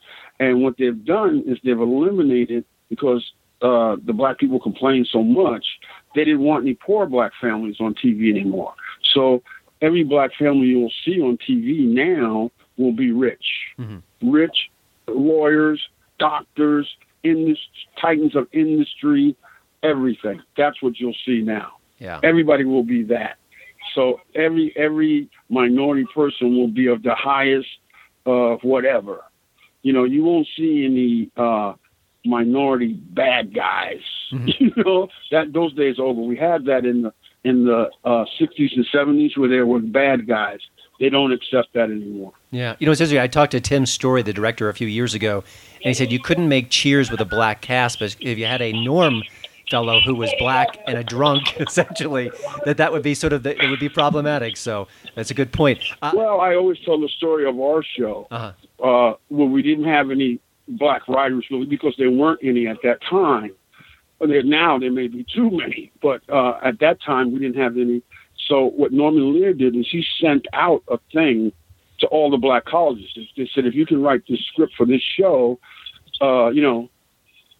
And 0.41 0.63
what 0.63 0.77
they've 0.79 1.05
done 1.05 1.43
is 1.47 1.59
they've 1.65 1.79
eliminated 1.79 2.65
because 2.89 3.33
uh, 3.63 3.97
the 4.07 4.13
black 4.13 4.39
people 4.39 4.61
complained 4.61 5.09
so 5.11 5.23
much, 5.23 5.67
they 6.15 6.25
didn't 6.25 6.41
want 6.41 6.65
any 6.65 6.75
poor 6.75 7.07
black 7.07 7.33
families 7.41 7.77
on 7.81 7.95
TV 7.95 8.31
anymore. 8.31 8.75
So 9.15 9.43
every 9.83 10.05
black 10.05 10.31
family 10.39 10.69
you'll 10.69 10.93
see 11.05 11.21
on 11.21 11.39
TV 11.39 11.81
now 11.87 12.51
will 12.77 12.93
be 12.93 13.11
rich, 13.11 13.45
Mhm. 13.79 14.03
rich 14.23 14.71
lawyers, 15.09 15.81
doctors, 16.21 16.89
indus- 17.25 17.59
titans 18.01 18.37
of 18.37 18.47
industry, 18.53 19.35
everything. 19.83 20.43
That's 20.57 20.83
what 20.83 20.99
you'll 20.99 21.17
see 21.25 21.41
now. 21.43 21.73
Yeah. 21.99 22.21
Everybody 22.23 22.65
will 22.65 22.85
be 22.85 23.03
that. 23.05 23.39
So 23.95 24.21
every 24.35 24.73
every 24.77 25.29
minority 25.49 26.07
person 26.15 26.57
will 26.57 26.69
be 26.69 26.87
of 26.87 27.03
the 27.03 27.15
highest 27.15 27.69
of 28.27 28.61
whatever. 28.63 29.25
You 29.83 29.93
know, 29.93 30.05
you 30.05 30.23
won't 30.25 30.47
see 30.57 30.85
any 30.85 31.31
uh, 31.37 31.75
minority 32.25 32.93
bad 32.93 33.55
guys. 33.55 34.01
You 34.61 34.73
know 34.77 35.09
that 35.31 35.55
those 35.55 35.73
days 35.73 35.99
are 35.99 36.05
over. 36.05 36.21
We 36.21 36.37
had 36.37 36.67
that 36.67 36.85
in 36.85 37.01
the 37.01 37.13
in 37.45 37.65
the 37.65 37.89
uh, 38.05 38.27
60s 38.39 38.77
and 38.77 38.87
70s 38.93 39.39
where 39.39 39.49
there 39.49 39.65
were 39.65 39.79
bad 39.79 40.27
guys. 40.27 40.61
They 41.01 41.09
don't 41.09 41.33
accept 41.33 41.73
that 41.73 41.85
anymore. 41.85 42.33
Yeah, 42.51 42.77
you 42.79 42.85
know, 42.85 42.93
it's 42.93 43.01
interesting. 43.01 43.21
I 43.21 43.27
talked 43.29 43.53
to 43.53 43.61
Tim 43.61 43.87
Story, 43.87 44.21
the 44.23 44.35
director, 44.35 44.69
a 44.69 44.75
few 44.75 44.87
years 44.87 45.15
ago, 45.15 45.45
and 45.77 45.85
he 45.85 45.95
said 45.95 46.13
you 46.13 46.21
couldn't 46.21 46.49
make 46.49 46.69
Cheers 46.69 47.11
with 47.11 47.21
a 47.21 47.25
black 47.25 47.63
cast, 47.63 48.01
but 48.01 48.17
if 48.21 48.37
you 48.37 48.45
had 48.45 48.61
a 48.61 48.73
Norm 48.73 49.23
fellow 49.71 50.01
who 50.01 50.15
was 50.15 50.33
black 50.39 50.79
and 50.87 50.99
a 50.99 51.05
drunk, 51.05 51.57
essentially, 51.61 52.31
that 52.65 52.77
that 52.77 52.93
would 52.93 53.03
be 53.03 53.15
sort 53.15 53.33
of 53.33 53.43
the, 53.43 53.63
it 53.63 53.69
would 53.69 53.81
be 53.81 53.89
problematic. 53.89 54.57
So 54.57 54.89
that's 55.15 55.31
a 55.31 55.35
good 55.35 55.53
point. 55.53 55.81
Uh, 56.03 56.13
Well, 56.15 56.41
I 56.41 56.55
always 56.55 56.79
tell 56.85 57.01
the 57.01 57.09
story 57.09 57.49
of 57.49 57.59
our 57.61 57.83
show 57.83 58.27
uh-huh. 58.31 58.53
uh, 58.83 59.15
where 59.29 59.49
we 59.49 59.63
didn't 59.63 59.85
have 59.85 60.11
any 60.11 60.41
black 60.69 61.09
writers 61.09 61.47
really 61.51 61.67
because 61.67 61.95
there 61.99 62.11
weren't 62.11 62.41
any 62.43 62.67
at 62.67 62.79
that 62.83 62.99
time. 63.09 63.53
There, 64.21 64.43
now 64.43 64.79
there 64.79 64.91
may 64.91 65.07
be 65.09 65.25
too 65.33 65.51
many, 65.51 65.93
but 66.03 66.23
uh, 66.29 66.59
at 66.63 66.81
that 66.81 67.01
time 67.01 67.33
we 67.33 67.39
didn't 67.39 67.61
have 67.61 67.77
any. 67.77 68.03
So 68.49 68.65
what 68.65 68.93
Norman 68.93 69.35
Lear 69.35 69.53
did 69.53 69.77
is 69.77 69.87
he 69.91 70.05
sent 70.21 70.47
out 70.53 70.83
a 70.89 70.99
thing 71.13 71.53
to 72.01 72.07
all 72.09 72.31
the 72.31 72.37
black 72.37 72.65
colleges. 72.65 73.11
They 73.37 73.49
said, 73.55 73.67
if 73.67 73.75
you 73.75 73.87
can 73.87 74.03
write 74.03 74.23
this 74.29 74.41
script 74.53 74.73
for 74.77 74.87
this 74.87 75.03
show, 75.03 75.59
uh, 76.21 76.49
you 76.49 76.63
know, 76.63 76.89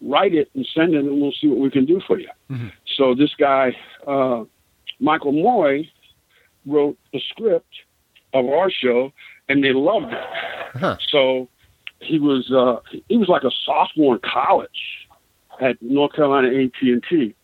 write 0.01 0.33
it 0.33 0.49
and 0.55 0.65
send 0.73 0.93
it, 0.93 0.99
and 0.99 1.21
we'll 1.21 1.31
see 1.33 1.47
what 1.47 1.59
we 1.59 1.69
can 1.69 1.85
do 1.85 1.99
for 2.05 2.19
you. 2.19 2.29
Mhm. 2.49 2.71
So 2.95 3.13
this 3.15 3.33
guy, 3.35 3.75
uh, 4.07 4.45
Michael 4.99 5.31
Moye, 5.31 5.89
wrote 6.65 6.97
a 7.13 7.19
script 7.19 7.73
of 8.33 8.45
our 8.47 8.69
show, 8.69 9.11
and 9.47 9.63
they 9.63 9.73
loved 9.73 10.13
it. 10.13 10.23
Huh. 10.75 10.97
So 11.09 11.49
he 11.99 12.19
was 12.19 12.51
uh, 12.51 12.79
he 13.07 13.17
was 13.17 13.27
like 13.27 13.43
a 13.43 13.51
sophomore 13.65 14.15
in 14.15 14.21
college 14.21 15.07
at 15.59 15.81
North 15.81 16.13
Carolina 16.13 16.47
AT 16.47 16.81
and 16.81 17.03
T. 17.09 17.35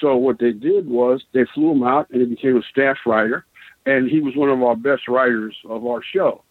So 0.00 0.14
what 0.16 0.38
they 0.38 0.52
did 0.52 0.88
was 0.88 1.24
they 1.32 1.44
flew 1.54 1.72
him 1.72 1.82
out, 1.82 2.08
and 2.10 2.20
he 2.20 2.26
became 2.26 2.56
a 2.56 2.62
staff 2.62 2.98
writer, 3.06 3.46
and 3.86 4.08
he 4.10 4.20
was 4.20 4.36
one 4.36 4.50
of 4.50 4.62
our 4.62 4.76
best 4.76 5.08
writers 5.08 5.56
of 5.68 5.86
our 5.86 6.02
show. 6.02 6.42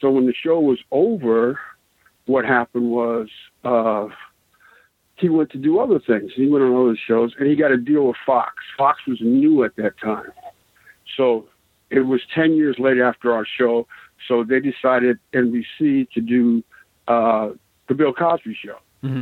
So 0.00 0.10
when 0.10 0.26
the 0.26 0.34
show 0.34 0.60
was 0.60 0.78
over, 0.92 1.58
what 2.26 2.44
happened 2.44 2.90
was 2.90 3.28
uh, 3.64 4.08
he 5.16 5.28
went 5.28 5.50
to 5.50 5.58
do 5.58 5.78
other 5.78 6.00
things. 6.00 6.32
He 6.34 6.46
went 6.46 6.64
on 6.64 6.74
other 6.74 6.98
shows, 7.06 7.32
and 7.38 7.48
he 7.48 7.56
got 7.56 7.70
a 7.70 7.76
deal 7.76 8.06
with 8.08 8.16
Fox. 8.26 8.54
Fox 8.76 9.00
was 9.06 9.18
new 9.20 9.64
at 9.64 9.76
that 9.76 9.98
time, 10.02 10.32
so 11.16 11.46
it 11.90 12.00
was 12.00 12.20
ten 12.34 12.54
years 12.54 12.76
later 12.78 13.04
after 13.04 13.32
our 13.32 13.46
show. 13.46 13.86
So 14.26 14.42
they 14.42 14.60
decided 14.60 15.18
NBC 15.32 16.10
to 16.10 16.20
do 16.20 16.64
uh, 17.08 17.50
the 17.88 17.94
Bill 17.94 18.12
Cosby 18.12 18.56
Show. 18.64 18.78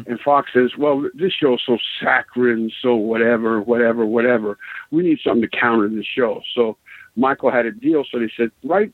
And 0.07 0.21
Fox 0.21 0.51
says, 0.55 0.71
"Well, 0.79 1.11
this 1.13 1.33
show 1.33 1.55
is 1.55 1.61
so 1.67 1.77
saccharine, 2.01 2.71
so 2.81 2.95
whatever, 2.95 3.61
whatever, 3.61 4.07
whatever. 4.07 4.57
We 4.93 5.03
need 5.03 5.19
something 5.25 5.43
to 5.43 5.49
counter 5.49 5.89
this 5.89 6.07
show." 6.07 6.41
So 6.55 6.77
Michael 7.17 7.51
had 7.51 7.67
a 7.67 7.73
deal. 7.73 8.05
So 8.11 8.21
they 8.21 8.31
said, 8.37 8.51
"Write 8.63 8.93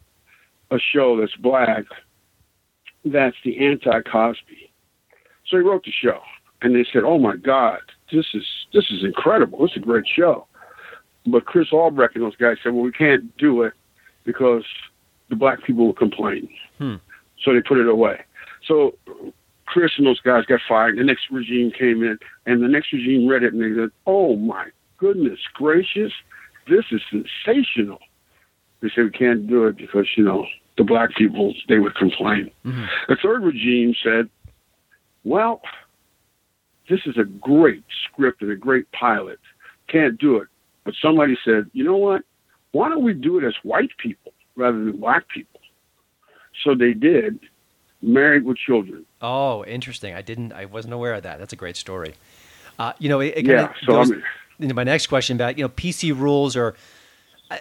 a 0.70 0.78
show 0.78 1.20
that's 1.20 1.36
black, 1.36 1.84
that's 3.04 3.36
the 3.44 3.66
anti-Cosby." 3.66 4.72
So 5.46 5.58
he 5.58 5.62
wrote 5.62 5.84
the 5.84 5.92
show, 5.92 6.20
and 6.62 6.74
they 6.74 6.86
said, 6.92 7.04
"Oh 7.04 7.18
my 7.18 7.36
God, 7.36 7.80
this 8.12 8.26
is 8.34 8.44
this 8.72 8.90
is 8.90 9.04
incredible. 9.04 9.60
This 9.60 9.72
is 9.72 9.82
a 9.82 9.86
great 9.86 10.06
show." 10.06 10.46
But 11.26 11.44
Chris 11.44 11.68
Albrecht 11.72 12.16
and 12.16 12.24
those 12.24 12.36
guys 12.36 12.56
said, 12.62 12.72
"Well, 12.72 12.82
we 12.82 12.92
can't 12.92 13.36
do 13.36 13.62
it 13.62 13.74
because 14.24 14.64
the 15.28 15.36
black 15.36 15.62
people 15.64 15.86
will 15.86 15.94
complain." 15.94 16.48
Hmm. 16.78 16.96
So 17.44 17.52
they 17.52 17.60
put 17.60 17.78
it 17.78 17.88
away. 17.88 18.20
So 18.66 18.94
Chris 19.66 19.92
and 19.98 20.06
those 20.06 20.20
guys 20.20 20.44
got 20.46 20.60
fired. 20.68 20.98
The 20.98 21.04
next 21.04 21.30
regime 21.30 21.70
came 21.70 22.02
in, 22.02 22.18
and 22.46 22.62
the 22.62 22.68
next 22.68 22.92
regime 22.92 23.28
read 23.28 23.42
it, 23.42 23.52
and 23.52 23.62
they 23.62 23.80
said, 23.80 23.90
"Oh 24.06 24.36
my 24.36 24.68
goodness 24.96 25.38
gracious, 25.54 26.12
this 26.68 26.86
is 26.90 27.00
sensational." 27.10 28.00
They 28.80 28.88
said 28.94 29.04
we 29.04 29.10
can't 29.10 29.46
do 29.46 29.66
it 29.66 29.76
because 29.76 30.06
you 30.16 30.24
know 30.24 30.46
the 30.76 30.84
black 30.84 31.14
people 31.16 31.54
they 31.68 31.78
would 31.78 31.94
complain. 31.96 32.50
The 33.08 33.16
third 33.22 33.42
regime 33.42 33.94
said, 34.02 34.28
"Well, 35.24 35.60
this 36.88 37.00
is 37.06 37.16
a 37.16 37.24
great 37.24 37.82
script 38.04 38.42
and 38.42 38.50
a 38.50 38.56
great 38.56 38.90
pilot. 38.92 39.38
Can't 39.88 40.18
do 40.18 40.36
it." 40.36 40.48
But 40.84 40.94
somebody 41.00 41.36
said, 41.44 41.70
"You 41.72 41.84
know 41.84 41.96
what? 41.96 42.22
Why 42.72 42.88
don't 42.88 43.02
we 43.02 43.14
do 43.14 43.38
it 43.38 43.44
as 43.44 43.54
white 43.62 43.90
people 43.98 44.32
rather 44.56 44.78
than 44.84 44.96
black 44.98 45.28
people?" 45.28 45.60
So 46.64 46.74
they 46.74 46.92
did. 46.94 47.38
Married 48.00 48.44
with 48.44 48.56
children. 48.58 49.04
Oh, 49.20 49.64
interesting. 49.64 50.14
I 50.14 50.22
didn't. 50.22 50.52
I 50.52 50.66
wasn't 50.66 50.94
aware 50.94 51.14
of 51.14 51.24
that. 51.24 51.38
That's 51.40 51.52
a 51.52 51.56
great 51.56 51.76
story. 51.76 52.14
Uh, 52.78 52.92
you 53.00 53.08
know, 53.08 53.18
it, 53.20 53.34
it 53.36 53.44
Yeah, 53.46 53.72
so 53.80 53.86
goes 53.86 54.10
I 54.10 54.14
mean- 54.14 54.22
into 54.60 54.74
my 54.74 54.84
next 54.84 55.08
question 55.08 55.36
about 55.36 55.58
you 55.58 55.64
know 55.64 55.68
PC 55.68 56.16
rules 56.16 56.54
are, 56.56 56.74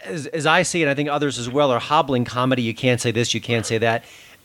as, 0.04 0.28
as 0.28 0.46
I 0.46 0.62
see 0.62 0.84
it, 0.84 0.88
I 0.88 0.94
think 0.94 1.10
others 1.10 1.40
as 1.40 1.50
well 1.50 1.72
are 1.72 1.80
hobbling 1.80 2.24
comedy. 2.24 2.62
You 2.62 2.76
can't 2.76 3.02
say 3.02 3.10
this, 3.12 3.34
you 3.34 3.42
can't 3.42 3.66
say 3.66 3.80
that. 3.80 4.04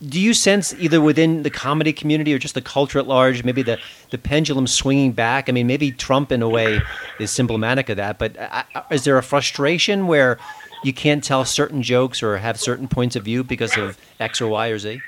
Do 0.08 0.20
you 0.20 0.34
sense 0.34 0.74
either 0.74 1.00
within 1.00 1.44
the 1.44 1.50
comedy 1.50 1.92
community 1.92 2.34
or 2.34 2.38
just 2.38 2.54
the 2.54 2.60
culture 2.60 2.98
at 2.98 3.06
large, 3.06 3.44
maybe 3.44 3.62
the 3.62 3.78
the 4.10 4.18
pendulum 4.18 4.66
swinging 4.66 5.12
back? 5.12 5.48
I 5.48 5.52
mean, 5.52 5.66
maybe 5.66 5.92
Trump 5.92 6.32
in 6.32 6.42
a 6.42 6.48
way 6.48 6.80
is 7.20 7.30
symptomatic 7.30 7.88
of 7.88 7.96
that. 7.98 8.18
But 8.18 8.36
uh, 8.36 8.64
uh, 8.74 8.82
is 8.90 9.04
there 9.04 9.16
a 9.16 9.22
frustration 9.22 10.08
where 10.08 10.38
you 10.82 10.92
can't 10.92 11.22
tell 11.22 11.44
certain 11.44 11.82
jokes 11.82 12.22
or 12.22 12.38
have 12.38 12.58
certain 12.58 12.88
points 12.88 13.14
of 13.14 13.24
view 13.24 13.44
because 13.44 13.76
of 13.76 13.96
X 14.18 14.40
or 14.40 14.48
Y 14.48 14.68
or 14.68 14.78
Z? 14.78 15.00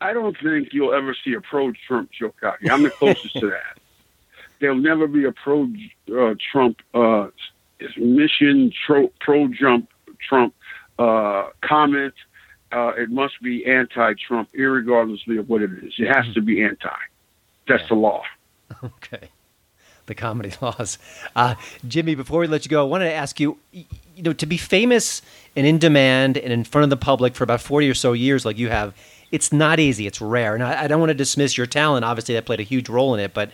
I 0.00 0.12
don't 0.12 0.36
think 0.42 0.70
you'll 0.72 0.94
ever 0.94 1.14
see 1.24 1.34
a 1.34 1.40
pro 1.40 1.72
Trump 1.86 2.10
joke 2.10 2.36
out 2.42 2.56
here. 2.60 2.72
I'm 2.72 2.82
the 2.82 2.90
closest 2.90 3.34
to 3.34 3.50
that. 3.50 3.78
There'll 4.60 4.76
never 4.76 5.06
be 5.06 5.24
a 5.24 5.32
pro 5.32 5.68
uh, 6.12 6.34
Trump 6.50 6.78
uh, 6.92 7.28
mission, 7.96 8.72
pro 8.84 9.10
Trump 9.48 9.88
Trump 10.28 10.54
uh, 10.98 11.50
comment. 11.62 12.14
Uh, 12.72 12.92
it 12.96 13.10
must 13.10 13.40
be 13.42 13.66
anti 13.66 14.14
Trump, 14.26 14.48
irregardlessly 14.52 15.38
of 15.38 15.48
what 15.48 15.62
it 15.62 15.70
is. 15.82 15.92
It 15.98 16.06
has 16.08 16.32
to 16.34 16.40
be 16.42 16.62
anti. 16.62 16.88
That's 17.68 17.82
Yeah. 17.82 17.88
the 17.88 17.94
law. 17.94 18.22
Okay. 18.84 19.28
The 20.06 20.14
comedy 20.14 20.52
laws. 20.60 20.98
Uh, 21.36 21.54
Jimmie, 21.86 22.14
before 22.14 22.40
we 22.40 22.46
let 22.46 22.64
you 22.64 22.68
go, 22.68 22.80
I 22.80 22.88
wanted 22.88 23.06
to 23.06 23.12
ask 23.14 23.38
you, 23.40 23.58
you 23.72 23.84
know, 24.22 24.32
to 24.32 24.46
be 24.46 24.56
famous 24.56 25.22
and 25.56 25.66
in 25.66 25.78
demand 25.78 26.36
and 26.38 26.52
in 26.52 26.64
front 26.64 26.84
of 26.84 26.90
the 26.90 26.96
public 26.96 27.34
for 27.34 27.44
about 27.44 27.60
40 27.60 27.88
or 27.90 27.94
so 27.94 28.12
years 28.12 28.44
like 28.44 28.58
you 28.58 28.68
have, 28.68 28.94
it's 29.32 29.52
not 29.52 29.78
easy. 29.80 30.06
It's 30.06 30.20
rare. 30.20 30.54
And 30.54 30.62
I, 30.62 30.84
I 30.84 30.86
don't 30.88 31.00
want 31.00 31.10
to 31.10 31.14
dismiss 31.14 31.56
your 31.58 31.66
talent. 31.66 32.04
Obviously, 32.04 32.34
that 32.34 32.44
played 32.46 32.60
a 32.60 32.64
huge 32.64 32.88
role 32.88 33.14
in 33.14 33.20
it. 33.20 33.34
But 33.34 33.50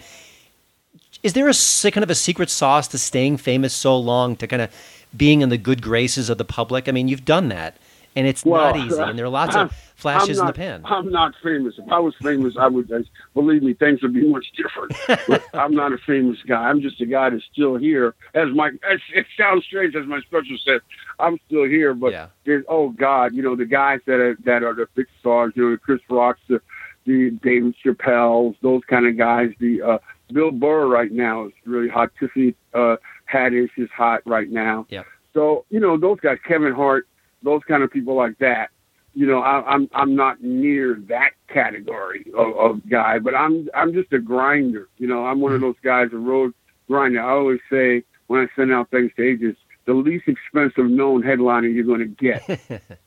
is 1.23 1.33
there 1.33 1.49
a 1.49 1.91
kind 1.91 2.05
of 2.05 2.11
a 2.11 2.15
secret 2.15 2.51
sauce 2.51 2.89
to 2.89 2.99
staying 2.99 3.39
famous 3.39 3.75
so 3.75 3.99
long, 3.99 4.37
to 4.37 4.47
kind 4.47 4.63
of 4.63 4.71
being 5.17 5.41
in 5.41 5.49
the 5.49 5.59
good 5.59 5.83
graces 5.83 6.31
of 6.31 6.39
the 6.39 6.45
public? 6.45 6.89
I 6.89 6.93
mean, 6.93 7.09
you've 7.09 7.25
done 7.25 7.49
that. 7.49 7.77
And 8.17 8.27
it's 8.27 8.45
Well, 8.45 8.75
not 8.75 8.77
easy. 8.87 8.99
And 9.01 9.19
there 9.19 9.27
are 9.27 9.29
lots 9.29 9.55
I'm- 9.55 9.67
of 9.67 9.73
flashes 9.95 10.39
I'm 10.39 10.45
in 10.45 10.47
the 10.49 10.53
pan. 10.55 10.81
I'm 10.87 11.11
not 11.11 11.35
famous. 11.43 11.75
If 11.79 11.91
I 11.93 11.99
was 11.99 12.15
famous, 12.23 12.55
I 12.59 12.67
would. 12.67 12.91
uh, 12.91 13.01
Believe 13.35 13.63
me, 13.63 13.75
things 13.75 14.01
would 14.03 14.15
be 14.15 14.27
much 14.27 14.47
different. 14.57 14.93
but 15.29 15.45
I'm 15.55 15.75
not 15.75 15.93
a 15.93 15.99
famous 15.99 16.39
guy. 16.47 16.69
I'm 16.69 16.81
just 16.81 17.01
a 17.01 17.07
guy 17.07 17.29
that's 17.31 17.45
still 17.53 17.77
here. 17.77 18.15
As 18.35 18.49
my, 18.55 18.69
as, 18.91 19.01
it 19.15 19.27
sounds 19.39 19.65
strange, 19.65 19.95
as 19.95 20.07
my 20.07 20.21
special 20.23 20.57
said, 20.65 20.81
I'm 21.19 21.39
still 21.47 21.65
here. 21.65 21.93
But 21.95 22.13
Yeah. 22.13 22.61
oh 22.69 22.89
God, 22.91 23.35
you 23.35 23.43
know 23.43 23.55
the 23.55 23.65
guys 23.67 24.01
that 24.07 24.19
are 24.19 24.37
that 24.45 24.63
are 24.63 24.75
the 24.75 24.89
big 24.95 25.07
stars. 25.21 25.53
You 25.55 25.65
know, 25.65 25.71
the 25.73 25.79
Chris 25.79 26.01
Rocks, 26.11 26.41
the, 26.49 26.61
the 27.05 27.31
David 27.43 27.75
Chappelle's, 27.85 28.57
those 28.63 28.83
kind 28.89 29.07
of 29.07 29.17
guys. 29.19 29.51
The 29.61 29.83
uh, 29.83 29.99
Bill 30.33 30.51
Burr 30.53 30.87
right 30.87 31.13
now 31.13 31.47
is 31.47 31.53
really 31.67 31.89
hot. 31.89 32.11
Tiffany 32.19 32.55
uh, 32.75 32.97
Haddish 33.33 33.71
is 33.77 33.91
hot 33.91 34.23
right 34.27 34.51
now. 34.51 34.87
Yeah. 34.89 35.03
So 35.35 35.65
you 35.71 35.81
know 35.81 35.99
those 35.99 36.19
guys, 36.21 36.39
Kevin 36.49 36.73
Hart, 36.73 37.07
those 37.47 37.63
kind 37.67 37.83
of 37.83 37.91
people 37.91 38.15
like 38.15 38.39
that. 38.39 38.71
You 39.15 39.27
know, 39.27 39.39
I, 39.41 39.63
I'm 39.63 39.89
I'm 39.95 40.15
not 40.15 40.43
near 40.43 41.01
that 41.09 41.31
category 41.49 42.27
of, 42.37 42.57
of 42.59 42.89
guy, 42.91 43.19
but 43.19 43.35
I'm 43.35 43.69
I'm 43.75 43.95
just 43.95 44.13
a 44.13 44.19
grinder. 44.19 44.89
You 44.99 45.07
know, 45.07 45.25
I'm 45.25 45.41
one 45.41 45.53
of 45.53 45.61
mm-hmm. 45.61 45.69
those 45.69 45.81
guys, 45.83 46.09
a 46.13 46.19
road 46.19 46.53
grinder. 46.87 47.23
I 47.23 47.31
always 47.31 47.61
say 47.71 48.05
when 48.27 48.41
I 48.41 48.47
send 48.55 48.73
out 48.73 48.91
things 48.91 49.13
to 49.17 49.27
agents, 49.27 49.59
the 49.87 49.95
least 49.95 50.29
expensive 50.29 50.91
known 50.91 51.23
headliner 51.23 51.69
you're 51.69 51.85
going 51.85 52.01
to 52.01 52.07
get. 52.07 52.47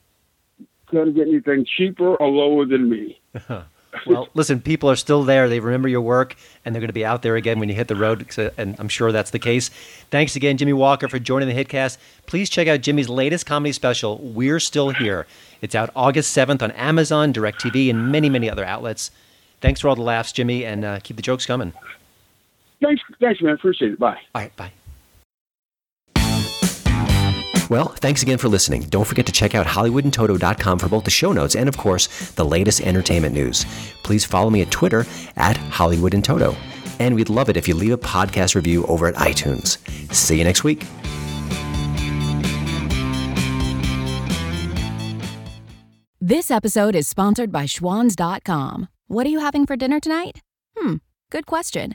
going 0.90 1.06
to 1.06 1.12
get 1.12 1.28
anything 1.28 1.64
cheaper 1.76 2.16
or 2.16 2.28
lower 2.28 2.66
than 2.66 2.90
me. 2.90 3.20
Uh-huh. 3.34 3.62
Well, 4.06 4.28
listen, 4.34 4.60
people 4.60 4.90
are 4.90 4.96
still 4.96 5.24
there. 5.24 5.48
They 5.48 5.60
remember 5.60 5.88
your 5.88 6.00
work, 6.00 6.36
and 6.64 6.74
they're 6.74 6.80
going 6.80 6.88
to 6.88 6.94
be 6.94 7.04
out 7.04 7.22
there 7.22 7.36
again 7.36 7.58
when 7.58 7.68
you 7.68 7.74
hit 7.74 7.88
the 7.88 7.96
road, 7.96 8.26
and 8.56 8.76
I'm 8.78 8.88
sure 8.88 9.12
that's 9.12 9.30
the 9.30 9.38
case. 9.38 9.68
Thanks 10.10 10.36
again, 10.36 10.56
Jimmie 10.56 10.72
Walker, 10.72 11.08
for 11.08 11.18
joining 11.18 11.48
the 11.48 11.64
Hitcast. 11.64 11.98
Please 12.26 12.48
check 12.48 12.68
out 12.68 12.80
Jimmie's 12.80 13.08
latest 13.08 13.46
comedy 13.46 13.72
special, 13.72 14.18
We're 14.18 14.60
Still 14.60 14.90
Here. 14.90 15.26
It's 15.60 15.74
out 15.74 15.90
August 15.96 16.36
7th 16.36 16.62
on 16.62 16.70
Amazon, 16.72 17.32
DirecTV, 17.32 17.90
and 17.90 18.12
many, 18.12 18.30
many 18.30 18.48
other 18.48 18.64
outlets. 18.64 19.10
Thanks 19.60 19.80
for 19.80 19.88
all 19.88 19.96
the 19.96 20.02
laughs, 20.02 20.32
Jimmie, 20.32 20.64
and 20.64 20.84
uh, 20.84 21.00
keep 21.02 21.16
the 21.16 21.22
jokes 21.22 21.44
coming. 21.44 21.72
Thanks, 22.80 23.02
thanks, 23.20 23.42
man. 23.42 23.54
Appreciate 23.54 23.92
it. 23.92 23.98
Bye. 23.98 24.18
All 24.34 24.42
right, 24.42 24.54
bye. 24.56 24.72
Well, 27.70 27.86
thanks 27.86 28.22
again 28.22 28.36
for 28.38 28.48
listening. 28.48 28.82
Don't 28.82 29.06
forget 29.06 29.26
to 29.26 29.32
check 29.32 29.54
out 29.54 29.64
HollywoodinToto.com 29.64 30.78
for 30.80 30.88
both 30.88 31.04
the 31.04 31.10
show 31.10 31.32
notes 31.32 31.54
and, 31.54 31.68
of 31.68 31.76
course, 31.76 32.08
the 32.32 32.44
latest 32.44 32.80
entertainment 32.80 33.32
news. 33.32 33.64
Please 34.02 34.24
follow 34.24 34.50
me 34.50 34.60
at 34.60 34.72
Twitter 34.72 35.06
at 35.36 35.56
Hollywood 35.56 36.12
and. 36.12 36.56
And 36.98 37.14
we'd 37.14 37.30
love 37.30 37.48
it 37.48 37.56
if 37.56 37.68
you 37.68 37.76
leave 37.76 37.92
a 37.92 37.98
podcast 37.98 38.56
review 38.56 38.84
over 38.86 39.06
at 39.06 39.14
iTunes. 39.14 39.78
See 40.12 40.36
you 40.36 40.44
next 40.44 40.64
week. 40.64 40.84
This 46.20 46.50
episode 46.50 46.96
is 46.96 47.06
sponsored 47.06 47.52
by 47.52 47.64
Schwans.com. 47.64 48.88
What 49.06 49.26
are 49.26 49.30
you 49.30 49.38
having 49.38 49.64
for 49.64 49.76
dinner 49.76 50.00
tonight? 50.00 50.42
Hmm, 50.76 50.96
good 51.30 51.46
question. 51.46 51.94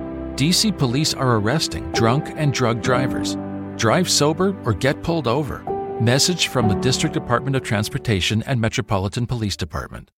DC 0.41 0.75
police 0.75 1.13
are 1.13 1.35
arresting 1.35 1.91
drunk 1.91 2.33
and 2.35 2.51
drug 2.51 2.81
drivers. 2.81 3.37
Drive 3.77 4.09
sober 4.09 4.59
or 4.65 4.73
get 4.73 5.03
pulled 5.03 5.27
over. 5.27 5.59
Message 6.01 6.47
from 6.47 6.67
the 6.67 6.73
District 6.73 7.13
Department 7.13 7.55
of 7.55 7.61
Transportation 7.61 8.41
and 8.47 8.59
Metropolitan 8.59 9.27
Police 9.27 9.55
Department. 9.55 10.11